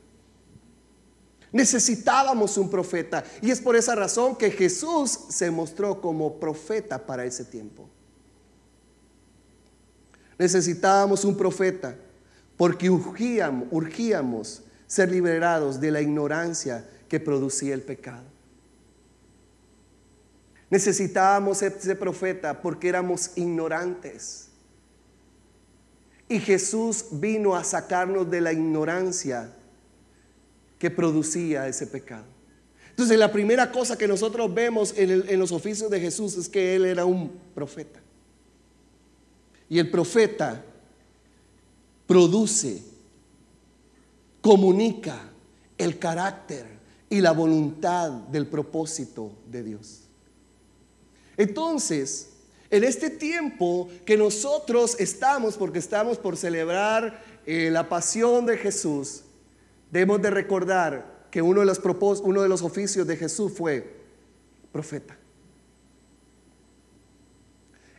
Necesitábamos 1.51 2.57
un 2.57 2.69
profeta. 2.69 3.24
Y 3.41 3.51
es 3.51 3.59
por 3.62 3.75
esa 3.75 3.95
razón 3.95 4.36
que 4.36 4.51
Jesús 4.51 5.17
se 5.29 5.50
mostró 5.51 6.00
como 6.01 6.39
profeta 6.39 7.05
para 7.05 7.25
ese 7.25 7.45
tiempo. 7.45 7.89
Necesitábamos 10.38 11.25
un 11.25 11.36
profeta 11.36 11.95
porque 12.55 12.89
urgíamos, 12.89 13.67
urgíamos 13.71 14.62
ser 14.89 15.12
liberados 15.12 15.79
de 15.79 15.91
la 15.91 16.01
ignorancia 16.01 16.84
que 17.08 17.19
producía 17.19 17.75
el 17.75 17.84
pecado. 17.84 18.25
Necesitábamos 20.72 21.62
ese 21.62 21.96
profeta 21.96 22.60
porque 22.60 22.89
éramos 22.89 23.31
ignorantes. 23.36 24.48
Y 26.27 26.39
Jesús 26.39 27.05
vino 27.12 27.55
a 27.55 27.63
sacarnos 27.63 28.29
de 28.31 28.41
la 28.41 28.51
ignorancia 28.51 29.53
que 30.79 30.89
producía 30.89 31.67
ese 31.67 31.86
pecado. 31.86 32.25
Entonces 32.89 33.17
la 33.17 33.31
primera 33.31 33.72
cosa 33.72 33.96
que 33.96 34.08
nosotros 34.08 34.51
vemos 34.51 34.93
en, 34.98 35.24
en 35.29 35.39
los 35.39 35.51
oficios 35.51 35.91
de 35.91 36.00
Jesús 36.00 36.36
es 36.36 36.50
que 36.50 36.75
Él 36.75 36.86
era 36.86 37.05
un 37.05 37.31
profeta. 37.53 38.00
Y 39.69 39.77
el 39.77 39.91
profeta 39.91 40.65
produce, 42.08 42.81
comunica 44.49 45.29
el 45.77 45.99
carácter 45.99 46.65
y 47.07 47.21
la 47.21 47.33
voluntad 47.33 48.09
del 48.09 48.47
propósito 48.47 49.31
de 49.45 49.61
Dios. 49.61 50.05
Entonces, 51.37 52.31
en 52.71 52.83
este 52.83 53.11
tiempo 53.11 53.87
que 54.07 54.17
nosotros 54.17 54.95
estamos, 54.99 55.55
porque 55.55 55.77
estamos 55.77 56.17
por 56.17 56.35
celebrar 56.35 57.23
eh, 57.45 57.69
la 57.71 57.89
pasión 57.89 58.47
de 58.47 58.57
Jesús, 58.57 59.21
debemos 59.91 60.19
de 60.19 60.31
recordar 60.31 61.27
que 61.29 61.43
uno 61.43 61.59
de, 61.59 61.67
los 61.67 61.79
uno 62.23 62.41
de 62.41 62.49
los 62.49 62.63
oficios 62.63 63.05
de 63.05 63.17
Jesús 63.17 63.53
fue 63.55 63.97
profeta. 64.71 65.15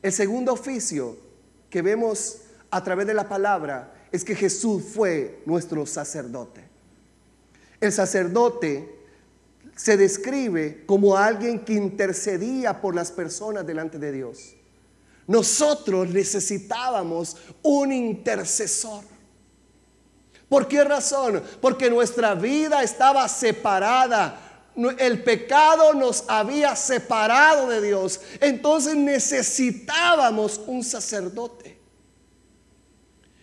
El 0.03 0.11
segundo 0.11 0.53
oficio 0.53 1.17
que 1.71 1.81
vemos 1.81 2.39
a 2.73 2.83
través 2.83 3.07
de 3.07 3.15
la 3.15 3.29
palabra 3.29 4.00
es 4.13 4.25
que 4.25 4.35
Jesús 4.35 4.83
fue 4.95 5.43
nuestro 5.47 5.87
sacerdote. 5.87 6.63
El 7.81 7.93
sacerdote 7.93 8.99
se 9.77 9.97
describe 9.97 10.85
como 10.87 11.17
alguien 11.17 11.65
que 11.65 11.73
intercedía 11.73 12.81
por 12.81 12.95
las 12.95 13.11
personas 13.11 13.67
delante 13.67 13.99
de 13.99 14.13
Dios. 14.13 14.55
Nosotros 15.27 16.09
necesitábamos 16.09 17.37
un 17.63 17.93
intercesor. 17.93 19.05
¿Por 20.49 20.67
qué 20.67 20.83
razón? 20.83 21.43
Porque 21.61 21.89
nuestra 21.89 22.35
vida 22.35 22.83
estaba 22.83 23.29
separada 23.29 24.51
el 24.99 25.23
pecado 25.23 25.95
nos 25.95 26.25
había 26.29 26.77
separado 26.77 27.69
de 27.69 27.81
Dios. 27.83 28.21
Entonces 28.41 28.95
necesitábamos 28.97 30.61
un 30.67 30.85
sacerdote. 30.85 31.80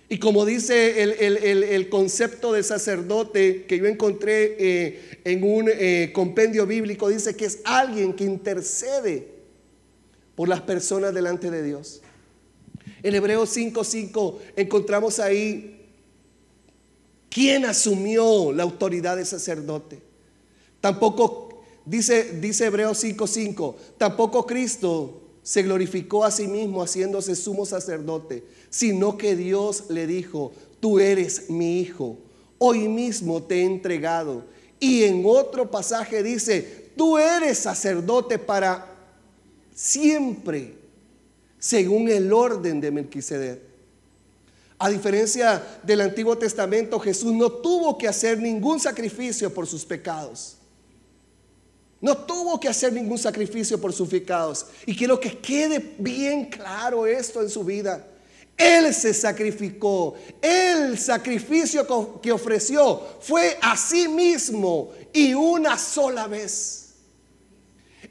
Y 0.10 0.20
como 0.20 0.46
dice 0.46 1.04
el, 1.04 1.90
concepto 1.90 2.54
de 2.54 2.64
sacerdote 2.64 3.66
que 3.66 3.78
yo 3.78 3.88
encontré 3.88 4.56
eh, 4.58 5.20
en 5.26 5.44
un 5.44 5.70
eh, 5.70 6.12
compendio 6.14 6.66
bíblico, 6.66 7.10
dice 7.10 7.36
que 7.36 7.46
es 7.46 7.60
alguien 7.66 8.14
que 8.14 8.24
intercede 8.24 9.28
por 10.36 10.48
las 10.48 10.62
personas 10.62 11.14
delante 11.14 11.52
de 11.52 11.62
Dios. 11.62 12.02
En 13.04 13.16
Hebreos 13.16 13.56
5:5 13.56 14.38
encontramos 14.56 15.20
ahí 15.20 15.86
quién 17.30 17.66
asumió 17.66 18.54
la 18.54 18.64
autoridad 18.64 19.18
de 19.18 19.26
sacerdote. 19.26 20.00
Tampoco, 20.80 21.64
dice, 21.86 22.40
dice 22.40 22.68
Hebreos 22.68 23.04
5:5, 23.04 23.76
tampoco 23.98 24.46
Cristo 24.48 25.27
se 25.48 25.64
glorificó 25.64 26.26
a 26.26 26.32
sí 26.32 26.46
mismo 26.46 26.84
haciéndose 26.84 27.34
sumo 27.34 27.66
sacerdote, 27.66 28.44
sino 28.70 29.18
que 29.18 29.34
Dios 29.38 29.86
le 29.88 30.06
dijo, 30.06 30.52
tú 30.82 31.00
eres 31.00 31.50
mi 31.50 31.80
hijo, 31.80 32.18
hoy 32.58 32.90
mismo 32.90 33.42
te 33.42 33.62
he 33.62 33.64
entregado. 33.64 34.44
Y 34.78 35.04
en 35.06 35.24
otro 35.26 35.72
pasaje 35.72 36.22
dice, 36.22 36.92
tú 36.98 37.18
eres 37.18 37.60
sacerdote 37.60 38.38
para 38.38 38.94
siempre, 39.74 40.74
según 41.58 42.10
el 42.10 42.34
orden 42.34 42.82
de 42.82 42.92
Melquisedec. 42.92 43.62
A 44.78 44.90
diferencia 44.90 45.64
del 45.82 46.02
Antiguo 46.02 46.38
Testamento, 46.38 47.00
Jesús 47.00 47.32
no 47.32 47.50
tuvo 47.50 47.98
que 47.98 48.10
hacer 48.10 48.38
ningún 48.38 48.82
sacrificio 48.82 49.54
por 49.54 49.66
sus 49.66 49.86
pecados. 49.86 50.57
No 52.00 52.16
tuvo 52.16 52.60
que 52.60 52.70
hacer 52.70 52.94
ningún 52.94 53.18
sacrificio 53.18 53.80
por 53.80 53.92
sus 53.92 54.10
pecados. 54.10 54.68
Y 54.86 54.96
quiero 54.96 55.20
que 55.20 55.40
quede 55.40 55.96
bien 55.98 56.46
claro 56.46 57.08
esto 57.08 57.42
en 57.42 57.50
su 57.50 57.64
vida. 57.64 58.06
Él 58.56 58.94
se 58.94 59.14
sacrificó. 59.14 60.16
El 60.42 60.98
sacrificio 60.98 62.20
que 62.22 62.32
ofreció 62.32 63.18
fue 63.22 63.58
a 63.62 63.76
sí 63.78 64.08
mismo 64.08 64.92
y 65.14 65.34
una 65.34 65.78
sola 65.78 66.28
vez. 66.28 66.88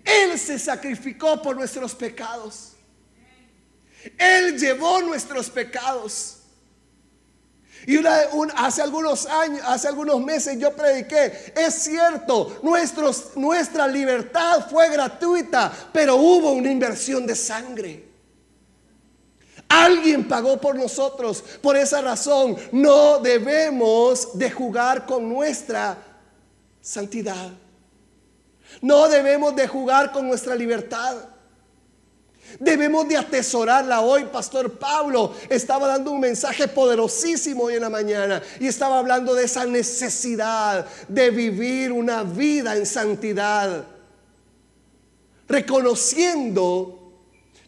Él 0.05 0.38
se 0.38 0.59
sacrificó 0.59 1.42
por 1.42 1.57
nuestros 1.57 1.94
pecados. 1.94 2.72
Él 4.18 4.59
llevó 4.59 5.01
nuestros 5.03 5.51
pecados. 5.51 6.36
Y 7.87 8.05
hace 8.57 8.83
algunos 8.83 9.27
años, 9.27 9.62
hace 9.64 9.87
algunos 9.87 10.20
meses 10.20 10.59
yo 10.59 10.75
prediqué, 10.75 11.53
es 11.57 11.75
cierto, 11.75 12.61
nuestra 13.37 13.87
libertad 13.87 14.68
fue 14.68 14.88
gratuita, 14.90 15.72
pero 15.92 16.16
hubo 16.16 16.51
una 16.51 16.70
inversión 16.70 17.25
de 17.27 17.37
sangre. 17.37 18.07
Alguien 19.68 20.27
pagó 20.29 20.61
por 20.61 20.77
nosotros. 20.77 21.42
Por 21.61 21.77
esa 21.77 22.01
razón 22.01 22.57
no 22.72 23.18
debemos 23.18 24.37
de 24.38 24.51
jugar 24.51 25.07
con 25.07 25.29
nuestra 25.29 25.99
santidad. 26.81 27.51
No 28.81 29.09
debemos 29.09 29.55
de 29.57 29.66
jugar 29.66 30.12
con 30.12 30.27
nuestra 30.29 30.55
libertad. 30.55 31.16
Debemos 32.59 33.09
de 33.09 33.16
atesorarla 33.16 34.00
hoy. 34.00 34.24
Pastor 34.24 34.78
Pablo 34.78 35.35
estaba 35.48 35.88
dando 35.88 36.11
un 36.11 36.20
mensaje 36.20 36.68
poderosísimo 36.68 37.64
hoy 37.64 37.74
en 37.74 37.82
la 37.82 37.90
mañana 37.90 38.42
y 38.61 38.66
estaba 38.66 38.98
hablando 38.98 39.35
de 39.35 39.44
esa 39.44 39.66
necesidad 39.66 40.87
de 41.09 41.30
vivir 41.30 41.92
una 41.92 42.22
vida 42.22 42.76
en 42.76 42.87
santidad. 42.87 43.85
Reconociendo 45.48 47.06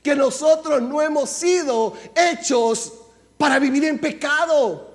que 0.02 0.14
nosotros 0.14 0.80
no 0.82 1.02
hemos 1.02 1.28
sido 1.30 1.94
hechos 2.14 2.92
para 3.36 3.58
vivir 3.58 3.84
en 3.84 3.98
pecado. 3.98 4.87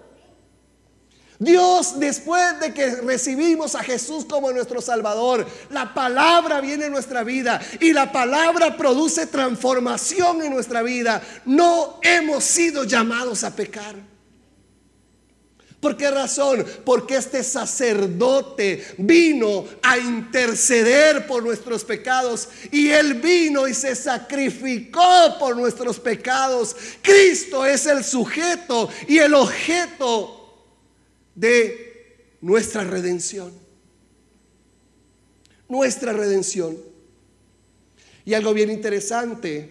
Dios, 1.44 2.00
después 2.00 2.60
de 2.60 2.74
que 2.74 2.96
recibimos 2.96 3.76
a 3.76 3.84
Jesús 3.84 4.26
como 4.26 4.52
nuestro 4.52 4.82
Salvador, 4.82 5.46
la 5.70 5.94
palabra 5.94 6.62
viene 6.62 6.86
en 6.86 6.92
nuestra 6.92 7.24
vida 7.24 7.62
y 7.80 7.92
la 7.92 8.12
palabra 8.12 8.78
produce 8.78 9.28
transformación 9.28 10.42
en 10.42 10.54
nuestra 10.54 10.82
vida. 10.82 11.22
No 11.46 12.00
hemos 12.02 12.44
sido 12.44 12.86
llamados 12.86 13.44
a 13.44 13.56
pecar. 13.56 13.96
¿Por 15.82 15.98
qué 15.98 16.10
razón? 16.10 16.66
Porque 16.86 17.18
este 17.18 17.44
sacerdote 17.44 18.96
vino 18.98 19.66
a 19.82 19.98
interceder 19.98 21.28
por 21.28 21.44
nuestros 21.44 21.84
pecados 21.84 22.48
y 22.72 22.90
él 22.90 23.16
vino 23.16 23.68
y 23.68 23.74
se 23.74 23.94
sacrificó 23.94 25.38
por 25.38 25.58
nuestros 25.58 26.00
pecados. 26.00 26.74
Cristo 27.02 27.66
es 27.66 27.86
el 27.86 28.06
sujeto 28.06 28.88
y 29.10 29.18
el 29.18 29.34
objeto 29.34 30.43
de 31.36 32.36
nuestra 32.42 32.84
redención. 32.84 33.52
Nuestra 35.68 36.14
redención. 36.14 36.78
Y 38.26 38.34
algo 38.34 38.54
bien 38.54 38.70
interesante, 38.70 39.70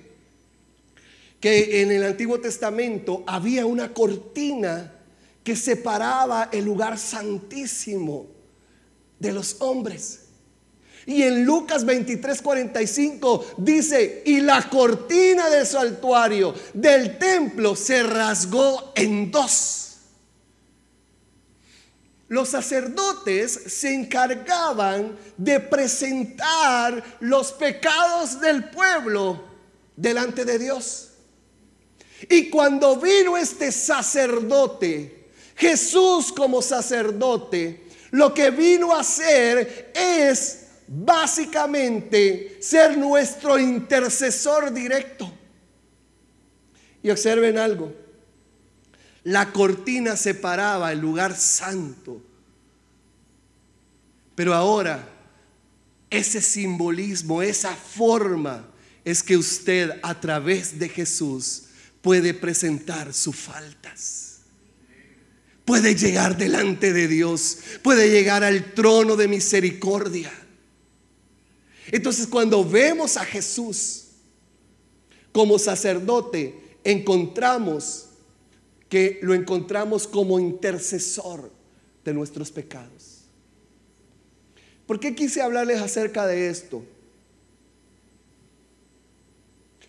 que 1.41 1.83
en 1.83 1.91
el 1.91 2.05
Antiguo 2.05 2.41
Testamento 2.41 3.25
había 3.27 3.67
una 3.67 3.93
cortina 3.93 4.93
que 5.43 5.57
separaba 5.57 6.49
el 6.53 6.65
lugar 6.65 6.99
santísimo 6.99 8.27
de 9.19 9.33
los 9.33 9.57
hombres. 9.61 10.21
Y 11.07 11.23
en 11.23 11.45
Lucas 11.45 11.85
23, 11.85 12.43
45 12.43 13.47
dice, 13.57 14.23
y 14.25 14.41
la 14.41 14.69
cortina 14.69 15.49
del 15.49 15.67
santuario 15.67 16.55
del 16.73 17.19
templo 17.19 17.75
se 17.75 18.03
rasgó 18.05 18.93
en 18.95 19.31
dos. 19.31 19.92
Los 22.33 22.49
sacerdotes 22.49 23.53
se 23.53 23.93
encargaban 23.93 25.19
de 25.37 25.61
presentar 25.61 27.19
los 27.21 27.53
pecados 27.53 28.41
del 28.41 28.71
pueblo 28.71 29.45
delante 29.95 30.47
de 30.47 30.59
Dios. 30.59 31.11
Y 32.31 32.49
cuando 32.49 32.97
vino 32.97 33.37
este 33.37 33.71
sacerdote, 33.71 35.29
Jesús 35.57 36.33
como 36.33 36.63
sacerdote, 36.63 37.85
lo 38.13 38.33
que 38.33 38.49
vino 38.51 38.95
a 38.95 39.01
hacer 39.01 39.93
es 39.95 40.69
básicamente 40.87 42.57
ser 42.63 42.97
nuestro 42.97 43.59
intercesor 43.59 44.73
directo. 44.73 45.31
Y 47.03 47.11
observen 47.11 47.59
algo, 47.59 47.93
la 49.25 49.53
cortina 49.53 50.17
separaba 50.17 50.93
el 50.93 50.99
lugar 50.99 51.37
santo, 51.37 52.21
pero 54.35 54.55
ahora 54.55 55.09
ese 56.11 56.41
simbolismo, 56.41 57.43
esa 57.43 57.75
forma, 57.75 58.69
es 59.05 59.23
que 59.23 59.37
usted 59.37 59.91
a 60.03 60.21
través 60.21 60.79
de 60.79 60.89
Jesús 60.89 61.65
puede 62.03 62.35
presentar 62.35 63.13
sus 63.15 63.37
faltas. 63.37 64.41
Puede 65.65 65.95
llegar 65.95 66.37
delante 66.37 66.93
de 66.93 67.09
Dios, 67.09 67.59
puede 67.83 68.11
llegar 68.11 68.45
al 68.45 68.75
trono 68.75 69.17
de 69.17 69.29
misericordia. 69.29 70.33
Entonces 71.91 72.27
cuando 72.27 72.65
vemos 72.65 73.17
a 73.17 73.25
Jesús 73.25 74.05
como 75.33 75.59
sacerdote, 75.59 76.79
encontramos 76.85 78.09
que 78.93 79.21
lo 79.23 79.33
encontramos 79.33 80.07
como 80.07 80.39
intercesor 80.39 81.51
de 82.05 82.13
nuestros 82.13 82.53
pecados. 82.53 83.23
¿Por 84.87 85.01
qué 85.01 85.15
quise 85.15 85.41
hablarles 85.41 85.81
acerca 85.81 86.27
de 86.27 86.51
esto? 86.51 86.85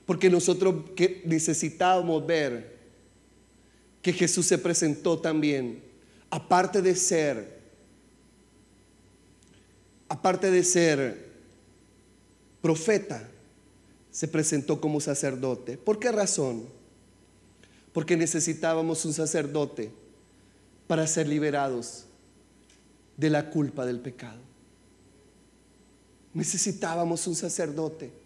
Porque 0.05 0.29
nosotros 0.29 0.73
necesitábamos 1.25 2.25
ver 2.25 2.77
que 4.01 4.13
Jesús 4.13 4.45
se 4.45 4.57
presentó 4.57 5.19
también, 5.19 5.83
aparte 6.29 6.81
de 6.81 6.95
ser, 6.95 7.59
aparte 10.07 10.49
de 10.49 10.63
ser 10.63 11.29
profeta, 12.61 13.29
se 14.11 14.29
presentó 14.29 14.79
como 14.79 15.01
sacerdote. 15.01 15.77
¿Por 15.77 15.99
qué 15.99 16.09
razón? 16.09 16.72
Porque 17.93 18.17
necesitábamos 18.17 19.05
un 19.05 19.13
sacerdote 19.13 19.91
para 20.87 21.07
ser 21.07 21.27
liberados 21.27 22.05
de 23.15 23.29
la 23.29 23.49
culpa 23.49 23.85
del 23.85 23.99
pecado. 23.99 24.41
Necesitábamos 26.33 27.27
un 27.27 27.35
sacerdote 27.35 28.23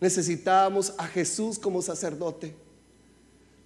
Necesitábamos 0.00 0.94
a 0.96 1.06
Jesús 1.06 1.58
como 1.58 1.82
sacerdote 1.82 2.54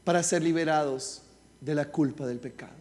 para 0.04 0.22
ser 0.22 0.42
liberados 0.42 1.22
de 1.60 1.74
la 1.74 1.90
culpa 1.90 2.26
del 2.26 2.38
pecado. 2.38 2.72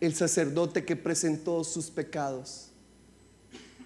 El 0.00 0.14
sacerdote 0.14 0.84
que 0.84 0.96
presentó 0.96 1.62
sus 1.62 1.88
pecados, 1.88 2.66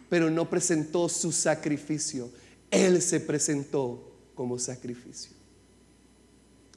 pero 0.09 0.31
no 0.31 0.49
presentó 0.49 1.09
su 1.09 1.33
sacrificio. 1.33 2.31
Él 2.71 3.03
se 3.03 3.21
presentó 3.21 4.08
como 4.39 4.57
sacrificio. 4.57 5.33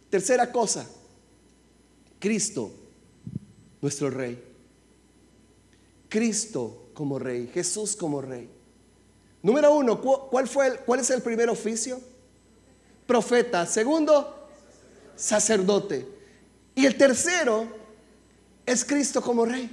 Tercera 0.10 0.52
cosa, 0.52 0.84
Cristo, 2.18 2.72
nuestro 3.80 4.10
rey. 4.10 4.44
Cristo 6.10 6.90
como 6.96 7.20
rey, 7.20 7.52
Jesús 7.54 7.96
como 7.96 8.20
rey. 8.20 8.50
Número 9.44 9.76
uno, 9.76 10.02
¿cuál, 10.02 10.48
fue 10.48 10.80
¿cuál 10.88 11.02
es 11.02 11.12
el 11.12 11.22
primer 11.22 11.50
oficio? 11.50 12.02
Profeta. 13.06 13.68
Segundo, 13.68 14.50
sacerdote. 15.16 16.08
Y 16.74 16.88
el 16.88 16.98
tercero 16.98 17.68
es 18.66 18.84
Cristo 18.84 19.22
como 19.22 19.46
rey. 19.46 19.70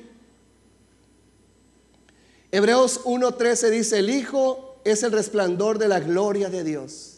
Hebreos 2.53 3.03
1.13 3.05 3.70
dice, 3.70 4.01
el 4.01 4.11
Hijo 4.11 4.79
es 4.85 5.03
el 5.03 5.12
resplandor 5.12 5.79
de 5.79 5.88
la 5.88 6.01
gloria 6.01 6.51
de 6.51 6.64
Dios. 6.64 7.17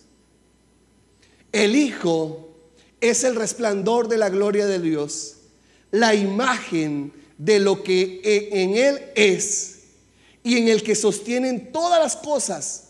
El 1.53 1.75
Hijo 1.77 2.49
es 3.01 3.25
el 3.25 3.35
resplandor 3.35 4.09
de 4.09 4.19
la 4.19 4.29
gloria 4.29 4.67
de 4.67 4.79
Dios, 4.79 5.37
la 5.91 6.15
imagen 6.15 7.13
de 7.39 7.59
lo 7.59 7.83
que 7.83 8.21
en 8.53 8.77
Él 8.77 9.01
es 9.15 9.79
y 10.43 10.59
en 10.59 10.69
el 10.69 10.83
que 10.83 10.95
sostienen 10.95 11.73
todas 11.73 12.01
las 12.01 12.17
cosas 12.17 12.85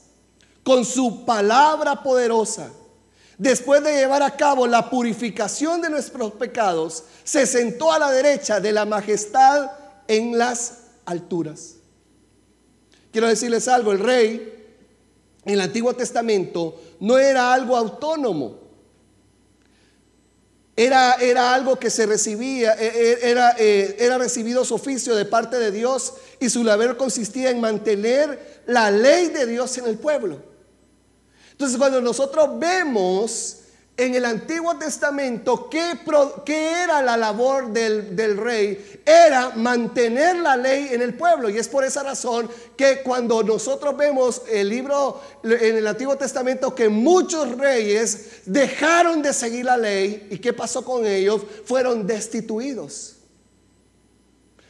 con 0.63 0.85
su 0.85 1.25
palabra 1.25 2.03
poderosa. 2.03 2.71
Después 3.39 3.83
de 3.83 3.95
llevar 3.95 4.23
a 4.23 4.37
cabo 4.37 4.67
la 4.67 4.91
purificación 4.91 5.81
de 5.81 5.89
nuestros 5.89 6.33
pecados, 6.33 7.05
se 7.25 7.47
sentó 7.47 7.91
a 7.91 7.99
la 7.99 8.11
derecha 8.11 8.61
de 8.61 8.73
la 8.73 8.85
majestad 8.85 9.71
en 10.09 10.37
las 10.37 10.79
alturas. 11.07 11.77
Quiero 13.13 13.29
decirles 13.29 13.67
algo, 13.67 13.93
el 13.93 13.99
rey 13.99 14.61
en 15.45 15.55
el 15.55 15.61
Antiguo 15.63 15.95
Testamento 15.95 16.79
no 17.01 17.19
era 17.19 17.53
algo 17.53 17.77
autónomo. 17.77 18.61
Era, 20.77 21.15
era, 21.15 21.53
algo 21.53 21.79
que 21.79 21.91
se 21.91 22.07
recibía, 22.07 22.75
e, 22.75 22.87
e, 22.87 23.31
era, 23.31 23.55
eh, 23.59 23.97
era 23.99 24.17
recibido 24.17 24.65
su 24.65 24.75
oficio 24.75 25.15
de 25.15 25.27
parte 25.27 25.59
de 25.59 25.71
Dios 25.71 26.15
y 26.39 26.49
su 26.49 26.65
labor 26.65 26.97
consistía 26.97 27.51
en 27.51 27.61
mantener 27.61 28.63
la 28.67 28.91
ley 28.91 29.29
de 29.29 29.47
Dios 29.47 29.77
en 29.77 29.87
el 29.87 29.99
pueblo. 29.99 30.43
Entonces 31.53 31.77
cuando 31.77 32.01
nosotros 32.01 32.59
vemos 32.59 33.60
en 33.97 34.15
el 34.15 34.25
Antiguo 34.25 34.77
Testamento 34.79 35.69
qué, 35.69 35.93
era 36.47 37.03
la 37.03 37.17
labor 37.17 37.71
del, 37.71 38.17
del, 38.17 38.37
rey, 38.39 39.03
era 39.05 39.51
mantener 39.51 40.37
la 40.37 40.57
ley 40.57 40.89
en 40.93 41.03
el 41.03 41.15
pueblo. 41.15 41.51
Y 41.51 41.59
es 41.59 41.69
por 41.69 41.85
esa 41.85 42.03
razón 42.03 42.49
que 42.77 43.03
cuando 43.03 43.43
nosotros 43.43 43.97
vemos 43.97 44.43
el 44.49 44.71
libro 44.71 45.21
en 45.43 45.77
el 45.77 45.87
Antiguo 45.87 46.17
Testamento 46.17 46.75
que 46.75 46.89
muchos 46.89 47.57
reyes 47.59 48.41
dejaron 48.47 49.21
de 49.21 49.35
seguir 49.35 49.67
la 49.67 49.77
ley 49.77 50.29
y 50.31 50.39
qué 50.39 50.53
pasó 50.53 50.85
con 50.85 51.07
ellos, 51.07 51.43
fueron 51.67 52.07
destituidos, 52.07 53.17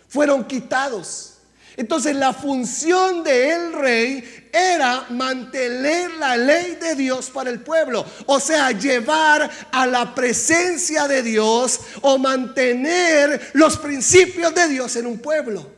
fueron 0.09 0.45
quitados. 0.45 1.40
Entonces 1.77 2.17
la 2.17 2.33
función 2.33 3.23
del 3.23 3.73
rey 3.73 4.49
era 4.53 5.07
mantener 5.11 6.11
la 6.13 6.37
ley 6.37 6.77
de 6.77 6.95
Dios 6.95 7.31
para 7.31 7.51
el 7.51 7.61
pueblo. 7.61 8.05
O 8.27 8.41
sea, 8.41 8.73
llevar 8.73 9.51
a 9.71 9.87
la 9.87 10.15
presencia 10.15 11.07
de 11.07 11.23
Dios 11.23 11.81
o 12.03 12.19
mantener 12.19 13.51
los 13.55 13.77
principios 13.77 14.55
de 14.55 14.69
Dios 14.69 14.97
en 14.97 15.07
un 15.07 15.19
pueblo. 15.19 15.71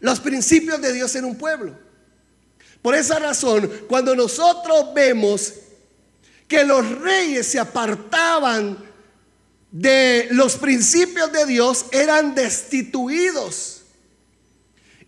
Los 0.00 0.20
principios 0.20 0.80
de 0.80 0.92
Dios 0.92 1.14
en 1.14 1.24
un 1.24 1.36
pueblo. 1.36 1.78
Por 2.80 2.94
esa 2.94 3.18
razón, 3.18 3.70
cuando 3.88 4.14
nosotros 4.14 4.94
vemos 4.94 5.52
que 6.46 6.64
los 6.64 6.88
reyes 7.00 7.46
se 7.46 7.58
apartaban 7.58 8.78
de 9.70 10.28
los 10.30 10.56
principios 10.56 11.30
de 11.30 11.44
Dios, 11.44 11.86
eran 11.92 12.34
destituidos 12.34 13.77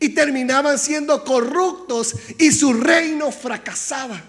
y 0.00 0.08
terminaban 0.08 0.78
siendo 0.78 1.22
corruptos 1.24 2.14
y 2.38 2.50
su 2.50 2.72
reino 2.72 3.30
fracasaba. 3.30 4.20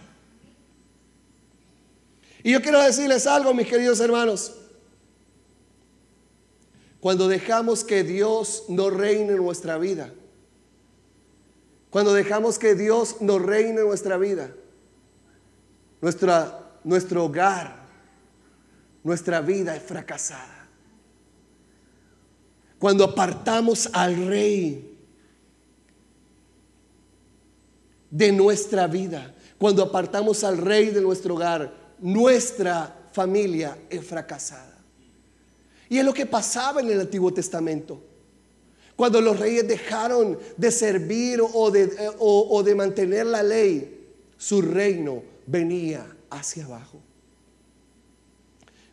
Y 2.43 2.51
yo 2.51 2.61
quiero 2.61 2.81
decirles 2.81 3.25
algo, 3.25 3.53
mis 3.53 3.67
queridos 3.67 4.01
hermanos. 4.01 4.57
Cuando 6.99 7.27
dejamos 7.27 7.83
que 7.83 8.03
Dios 8.03 8.65
nos 8.67 8.93
reine 8.93 9.31
en 9.31 9.37
nuestra 9.37 9.77
vida, 9.77 10.13
cuando 11.89 12.13
dejamos 12.13 12.59
que 12.59 12.75
Dios 12.75 13.21
nos 13.21 13.41
reine 13.41 13.81
en 13.81 13.87
nuestra 13.87 14.17
vida, 14.17 14.53
nuestra, 16.01 16.73
nuestro 16.83 17.25
hogar, 17.25 17.85
nuestra 19.03 19.41
vida 19.41 19.75
es 19.75 19.83
fracasada. 19.83 20.67
Cuando 22.77 23.03
apartamos 23.03 23.89
al 23.93 24.27
rey 24.27 24.90
de 28.11 28.31
nuestra 28.31 28.85
vida. 28.85 29.33
Cuando 29.57 29.81
apartamos 29.81 30.43
al 30.43 30.57
rey 30.57 30.91
de 30.91 31.01
nuestro 31.01 31.35
hogar, 31.35 31.73
nuestra 31.99 33.07
familia 33.11 33.77
es 33.89 34.05
fracasada. 34.05 34.77
Y 35.89 35.97
es 35.97 36.05
lo 36.05 36.13
que 36.13 36.25
pasaba 36.25 36.81
en 36.81 36.89
el 36.91 37.01
Antiguo 37.01 37.33
Testamento. 37.33 38.01
Cuando 38.95 39.19
los 39.19 39.39
reyes 39.39 39.67
dejaron 39.67 40.37
de 40.57 40.71
servir 40.71 41.41
o 41.41 41.71
de, 41.71 41.83
eh, 41.83 42.11
o 42.19 42.61
de 42.63 42.75
mantener 42.75 43.25
la 43.25 43.41
ley, 43.41 44.07
su 44.37 44.61
reino 44.61 45.23
venía 45.47 46.05
hacia 46.29 46.65
abajo. 46.65 46.99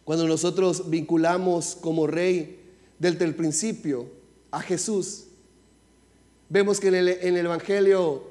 Cuando 0.08 0.26
nosotros 0.26 0.88
vinculamos 0.88 1.76
como 1.78 2.06
rey 2.06 2.60
desde 2.98 3.26
el 3.26 3.34
principio 3.34 4.08
a 4.50 4.60
Jesús, 4.60 5.24
vemos 6.48 6.80
que 6.80 6.88
en 6.88 6.94
el, 6.94 7.08
en 7.08 7.36
el 7.36 7.44
Evangelio, 7.44 8.22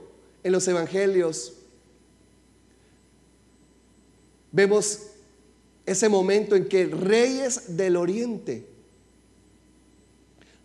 en 0.48 0.54
los 0.54 0.66
Evangelios, 0.70 1.56
vemos 4.50 5.02
ese 5.86 6.08
momento 6.08 6.56
en 6.56 6.70
que 6.70 6.86
reyes 6.86 7.76
del 7.76 7.98
oriente 7.98 8.66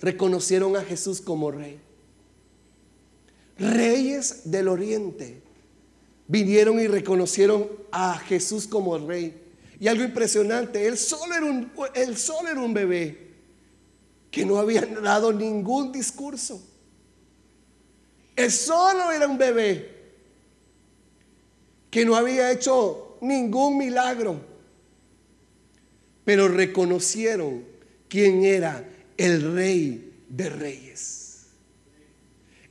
reconocieron 0.00 0.76
a 0.76 0.82
Jesús 0.82 1.20
como 1.20 1.50
rey. 1.50 1.80
Reyes 3.58 4.42
del 4.52 4.68
oriente 4.68 5.42
vinieron 6.28 6.78
y 6.78 6.86
reconocieron 6.86 7.68
a 7.90 8.16
Jesús 8.20 8.68
como 8.68 8.96
rey. 8.98 9.34
Y 9.80 9.88
algo 9.88 10.04
impresionante, 10.04 10.86
él 10.86 10.96
solo 10.96 11.34
era 11.34 11.46
un, 11.46 11.72
era 11.92 12.60
un 12.60 12.72
bebé 12.72 13.32
que 14.30 14.46
no 14.46 14.58
había 14.58 14.86
dado 14.86 15.32
ningún 15.32 15.90
discurso. 15.90 16.62
Él 18.36 18.50
solo 18.50 19.12
era 19.12 19.26
un 19.26 19.38
bebé 19.38 19.90
que 21.90 22.04
no 22.04 22.16
había 22.16 22.50
hecho 22.50 23.18
ningún 23.20 23.78
milagro. 23.78 24.40
Pero 26.24 26.48
reconocieron 26.48 27.64
quién 28.08 28.44
era 28.44 28.88
el 29.16 29.54
rey 29.54 30.24
de 30.28 30.48
reyes. 30.48 31.46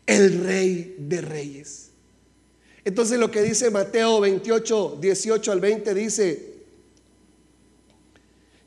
El 0.05 0.43
rey 0.43 0.95
de 0.97 1.21
reyes. 1.21 1.89
Entonces 2.83 3.19
lo 3.19 3.29
que 3.29 3.43
dice 3.43 3.69
Mateo 3.69 4.19
28, 4.19 4.97
18 4.99 5.51
al 5.51 5.59
20 5.59 5.93
dice, 5.93 6.51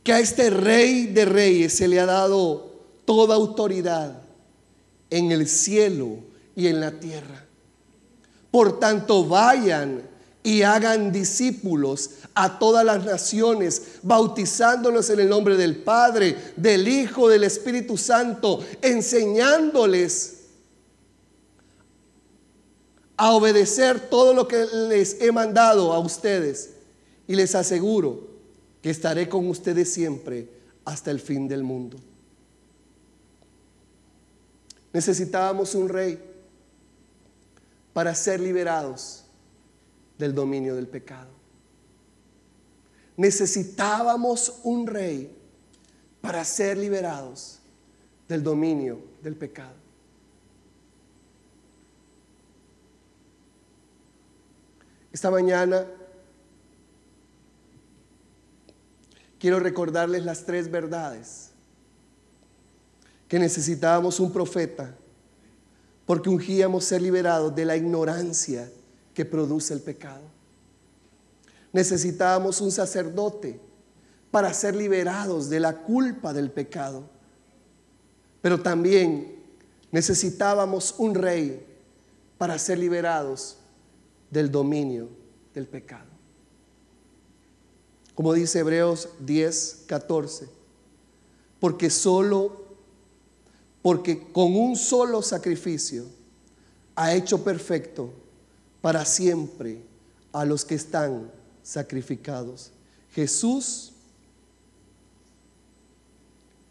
que 0.05 0.13
a 0.13 0.21
este 0.21 0.51
rey 0.51 1.07
de 1.07 1.25
reyes 1.25 1.73
se 1.73 1.89
le 1.89 1.99
ha 1.99 2.07
dado 2.07 2.73
toda 3.07 3.35
autoridad 3.35 4.23
en 5.11 5.33
el 5.33 5.49
cielo 5.49 6.19
y 6.57 6.67
en 6.69 6.81
la 6.81 6.93
tierra. 6.93 7.45
Por 8.51 8.79
tanto, 8.79 9.25
vayan 9.25 10.03
y 10.43 10.63
hagan 10.63 11.11
discípulos 11.11 12.11
a 12.35 12.59
todas 12.59 12.85
las 12.85 13.05
naciones, 13.05 13.99
bautizándolos 14.03 15.09
en 15.11 15.21
el 15.21 15.29
nombre 15.29 15.57
del 15.57 15.77
Padre, 15.77 16.37
del 16.57 16.87
Hijo, 16.87 17.29
del 17.29 17.45
Espíritu 17.45 17.97
Santo, 17.97 18.65
enseñándoles 18.83 20.43
a 23.17 23.33
obedecer 23.33 24.09
todo 24.11 24.35
lo 24.35 24.47
que 24.47 24.67
les 24.89 25.21
he 25.21 25.33
mandado 25.33 25.93
a 25.93 25.99
ustedes. 25.99 26.71
Y 27.27 27.37
les 27.37 27.55
aseguro 27.55 28.29
que 28.83 28.91
estaré 28.91 29.31
con 29.31 29.49
ustedes 29.49 29.93
siempre 29.93 30.47
hasta 30.85 31.11
el 31.11 31.21
fin 31.21 31.49
del 31.49 31.63
mundo. 31.63 31.97
Necesitábamos 34.93 35.75
un 35.75 35.89
rey 35.89 36.34
para 37.95 38.15
ser 38.15 38.41
liberados 38.41 39.25
del 40.19 40.35
dominio 40.35 40.75
del 40.75 40.89
pecado. 40.89 41.31
Necesitábamos 43.17 44.61
un 44.65 44.87
rey 44.87 45.35
para 46.21 46.45
ser 46.45 46.77
liberados 46.77 47.61
del 48.29 48.43
dominio 48.43 49.01
del 49.23 49.37
pecado. 49.37 49.77
Esta 55.13 55.31
mañana 55.31 55.87
quiero 59.39 59.61
recordarles 59.61 60.25
las 60.25 60.45
tres 60.45 60.69
verdades. 60.69 61.51
Que 63.29 63.39
necesitábamos 63.39 64.19
un 64.19 64.33
profeta 64.33 64.97
porque 66.07 66.29
ungíamos 66.29 66.85
ser 66.85 67.03
liberados 67.03 67.55
de 67.55 67.65
la 67.65 67.77
ignorancia 67.77 68.71
que 69.15 69.25
produce 69.25 69.73
el 69.73 69.81
pecado. 69.81 70.23
Necesitábamos 71.73 72.61
un 72.61 72.71
sacerdote 72.71 73.61
para 74.31 74.53
ser 74.53 74.75
liberados 74.75 75.49
de 75.49 75.61
la 75.61 75.83
culpa 75.83 76.33
del 76.33 76.51
pecado. 76.51 77.05
Pero 78.43 78.61
también 78.61 79.37
necesitábamos 79.93 80.97
un 80.99 81.15
rey 81.15 81.65
para 82.37 82.59
ser 82.59 82.79
liberados 82.79 83.57
del 84.31 84.51
dominio 84.51 85.09
del 85.55 85.67
pecado. 85.67 86.09
Como 88.15 88.33
dice 88.33 88.59
Hebreos 88.59 89.09
10, 89.21 89.85
14. 89.87 90.49
Porque 91.61 91.91
solo, 91.91 92.64
porque 93.85 94.19
con 94.33 94.57
un 94.57 94.77
solo 94.77 95.21
sacrificio 95.21 96.07
ha 96.97 97.13
hecho 97.13 97.45
perfecto 97.45 98.15
para 98.81 99.05
siempre 99.05 99.83
a 100.33 100.47
los 100.47 100.65
que 100.65 100.75
están 100.75 101.31
sacrificados. 101.63 102.71
Jesús, 103.13 103.93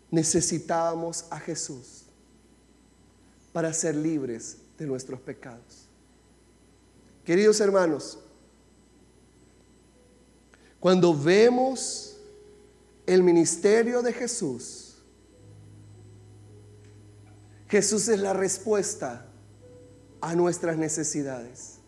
necesitábamos 0.10 1.26
a 1.30 1.40
Jesús 1.40 2.02
para 3.52 3.72
ser 3.74 3.96
libres 3.96 4.58
de 4.80 4.88
nuestros 4.88 5.20
pecados. 5.20 5.86
Queridos 7.24 7.60
hermanos, 7.60 8.18
cuando 10.80 11.14
vemos 11.14 12.18
el 13.06 13.22
ministerio 13.22 14.02
de 14.02 14.14
Jesús, 14.14 14.83
Jesús 17.74 18.08
es 18.08 18.20
la 18.20 18.34
respuesta 18.34 19.26
a 20.22 20.36
nuestras 20.36 20.78
necesidades. 20.78 21.80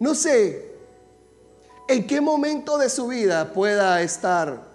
No 0.00 0.14
sé 0.14 0.72
en 1.86 2.06
qué 2.06 2.18
momento 2.18 2.78
de 2.78 2.88
su 2.88 3.08
vida 3.08 3.52
pueda 3.52 4.00
estar, 4.00 4.66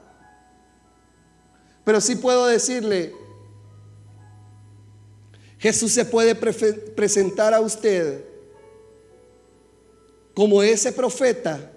pero 1.84 2.00
sí 2.00 2.16
puedo 2.16 2.46
decirle, 2.46 3.16
Jesús 5.58 5.92
se 5.92 6.06
puede 6.06 6.36
presentar 6.36 7.56
a 7.56 7.60
usted 7.60 8.24
como 10.36 10.62
ese 10.62 10.92
profeta 10.92 11.72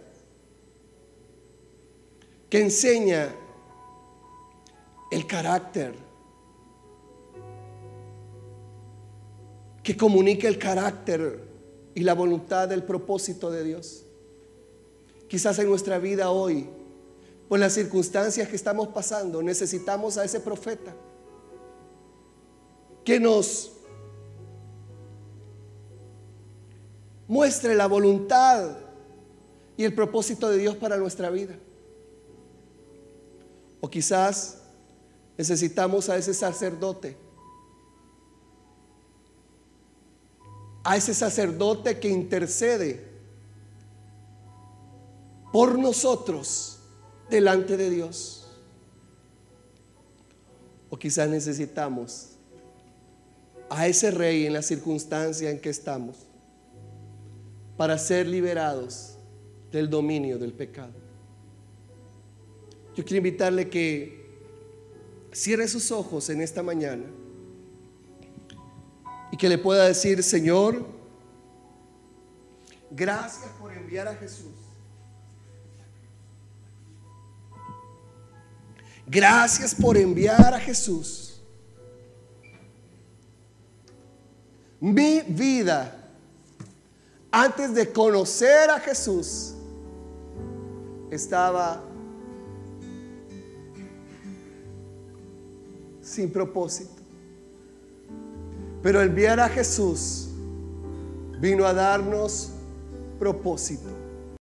que 2.51 2.61
enseña 2.61 3.35
el 5.11 5.27
carácter, 5.27 6.06
que 9.87 9.97
comunica 9.97 10.49
el 10.49 10.59
carácter 10.59 11.45
y 11.95 12.01
la 12.01 12.13
voluntad 12.13 12.67
del 12.67 12.83
propósito 12.83 13.53
de 13.53 13.63
Dios. 13.63 14.05
Quizás 15.29 15.61
en 15.61 15.69
nuestra 15.69 16.01
vida 16.01 16.31
hoy, 16.33 16.69
por 17.49 17.61
las 17.61 17.75
circunstancias 17.75 18.49
que 18.49 18.57
estamos 18.57 18.89
pasando, 18.89 19.45
necesitamos 19.45 20.19
a 20.19 20.25
ese 20.25 20.41
profeta 20.41 20.93
que 23.05 23.21
nos 23.21 23.75
muestre 27.29 27.77
la 27.77 27.87
voluntad 27.87 28.79
y 29.77 29.85
el 29.85 29.95
propósito 29.95 30.51
de 30.51 30.59
Dios 30.59 30.75
para 30.75 30.97
nuestra 30.97 31.31
vida. 31.31 31.55
O 33.81 33.89
quizás 33.89 34.63
necesitamos 35.39 36.09
a 36.09 36.17
ese 36.17 36.35
sacerdote. 36.35 37.26
A 40.89 40.97
ese 40.97 41.15
sacerdote 41.15 41.99
que 41.99 42.09
intercede 42.09 43.05
por 45.53 45.77
nosotros 45.79 46.79
delante 47.29 47.77
de 47.77 47.91
Dios. 47.91 48.47
O 50.89 50.97
quizás 50.97 51.29
necesitamos 51.29 52.37
a 53.69 53.89
ese 53.89 54.13
rey 54.13 54.47
en 54.47 54.53
la 54.53 54.63
circunstancia 54.63 55.51
en 55.51 55.61
que 55.61 55.71
estamos 55.71 56.19
para 57.77 57.99
ser 57.99 58.29
liberados 58.29 59.17
del 59.73 59.91
dominio 59.91 60.39
del 60.39 60.53
pecado. 60.53 60.93
Yo 62.95 63.05
quiero 63.05 63.19
invitarle 63.19 63.69
que 63.69 64.25
cierre 65.33 65.67
sus 65.67 65.91
ojos 65.91 66.31
en 66.31 66.41
esta 66.41 66.63
mañana 66.63 67.05
y 69.37 69.39
que 69.39 69.51
le 69.51 69.59
pueda 69.59 69.85
decir, 69.85 70.23
Señor, 70.23 70.87
gracias 72.91 73.51
por 73.61 73.71
enviar 73.71 74.09
a 74.09 74.15
Jesús. 74.15 74.55
Gracias 79.07 79.75
por 79.75 79.99
enviar 79.99 80.55
a 80.55 80.59
Jesús 80.59 81.27
Mi 84.81 85.21
vida, 85.21 86.11
antes 87.31 87.75
de 87.75 87.93
conocer 87.93 88.71
a 88.71 88.81
Jesús, 88.81 89.53
estaba 91.11 91.83
sin 96.01 96.33
propósito. 96.33 96.96
Pero 98.83 99.01
el 99.01 99.09
enviar 99.09 99.41
a 99.41 99.49
Jesús 99.49 100.29
vino 101.41 101.65
a 101.65 101.73
darnos 101.73 102.51
propósito. 103.19 103.96